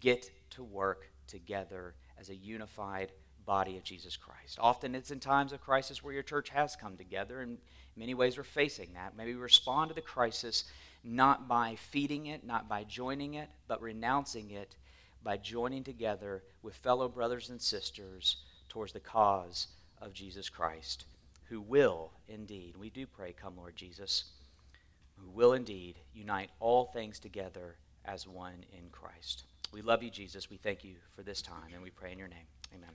get 0.00 0.30
to 0.50 0.62
work 0.62 1.10
together 1.26 1.94
as 2.18 2.28
a 2.28 2.34
unified 2.34 3.12
body 3.44 3.76
of 3.76 3.84
Jesus 3.84 4.16
Christ. 4.16 4.58
Often 4.60 4.94
it's 4.94 5.10
in 5.10 5.20
times 5.20 5.52
of 5.52 5.60
crisis 5.60 6.02
where 6.02 6.14
your 6.14 6.22
church 6.22 6.50
has 6.50 6.76
come 6.76 6.96
together, 6.96 7.40
and 7.40 7.52
in 7.52 7.58
many 8.00 8.14
ways 8.14 8.36
we're 8.36 8.44
facing 8.44 8.92
that. 8.94 9.16
Maybe 9.16 9.34
we 9.34 9.40
respond 9.40 9.88
to 9.88 9.94
the 9.94 10.00
crisis 10.00 10.64
not 11.02 11.48
by 11.48 11.76
feeding 11.76 12.26
it, 12.26 12.44
not 12.44 12.68
by 12.68 12.84
joining 12.84 13.34
it, 13.34 13.48
but 13.68 13.80
renouncing 13.80 14.50
it 14.50 14.74
by 15.26 15.36
joining 15.36 15.82
together 15.82 16.44
with 16.62 16.76
fellow 16.76 17.08
brothers 17.08 17.50
and 17.50 17.60
sisters 17.60 18.36
towards 18.68 18.92
the 18.92 19.00
cause 19.00 19.66
of 20.00 20.12
Jesus 20.12 20.48
Christ, 20.48 21.04
who 21.48 21.60
will 21.60 22.12
indeed, 22.28 22.76
we 22.78 22.90
do 22.90 23.08
pray, 23.08 23.32
come 23.32 23.56
Lord 23.56 23.74
Jesus, 23.74 24.26
who 25.16 25.28
will 25.28 25.54
indeed 25.54 25.96
unite 26.14 26.50
all 26.60 26.84
things 26.84 27.18
together 27.18 27.74
as 28.04 28.28
one 28.28 28.64
in 28.72 28.88
Christ. 28.92 29.42
We 29.72 29.82
love 29.82 30.00
you, 30.00 30.10
Jesus. 30.10 30.48
We 30.48 30.58
thank 30.58 30.84
you 30.84 30.94
for 31.16 31.24
this 31.24 31.42
time, 31.42 31.74
and 31.74 31.82
we 31.82 31.90
pray 31.90 32.12
in 32.12 32.18
your 32.18 32.28
name. 32.28 32.46
Amen. 32.72 32.92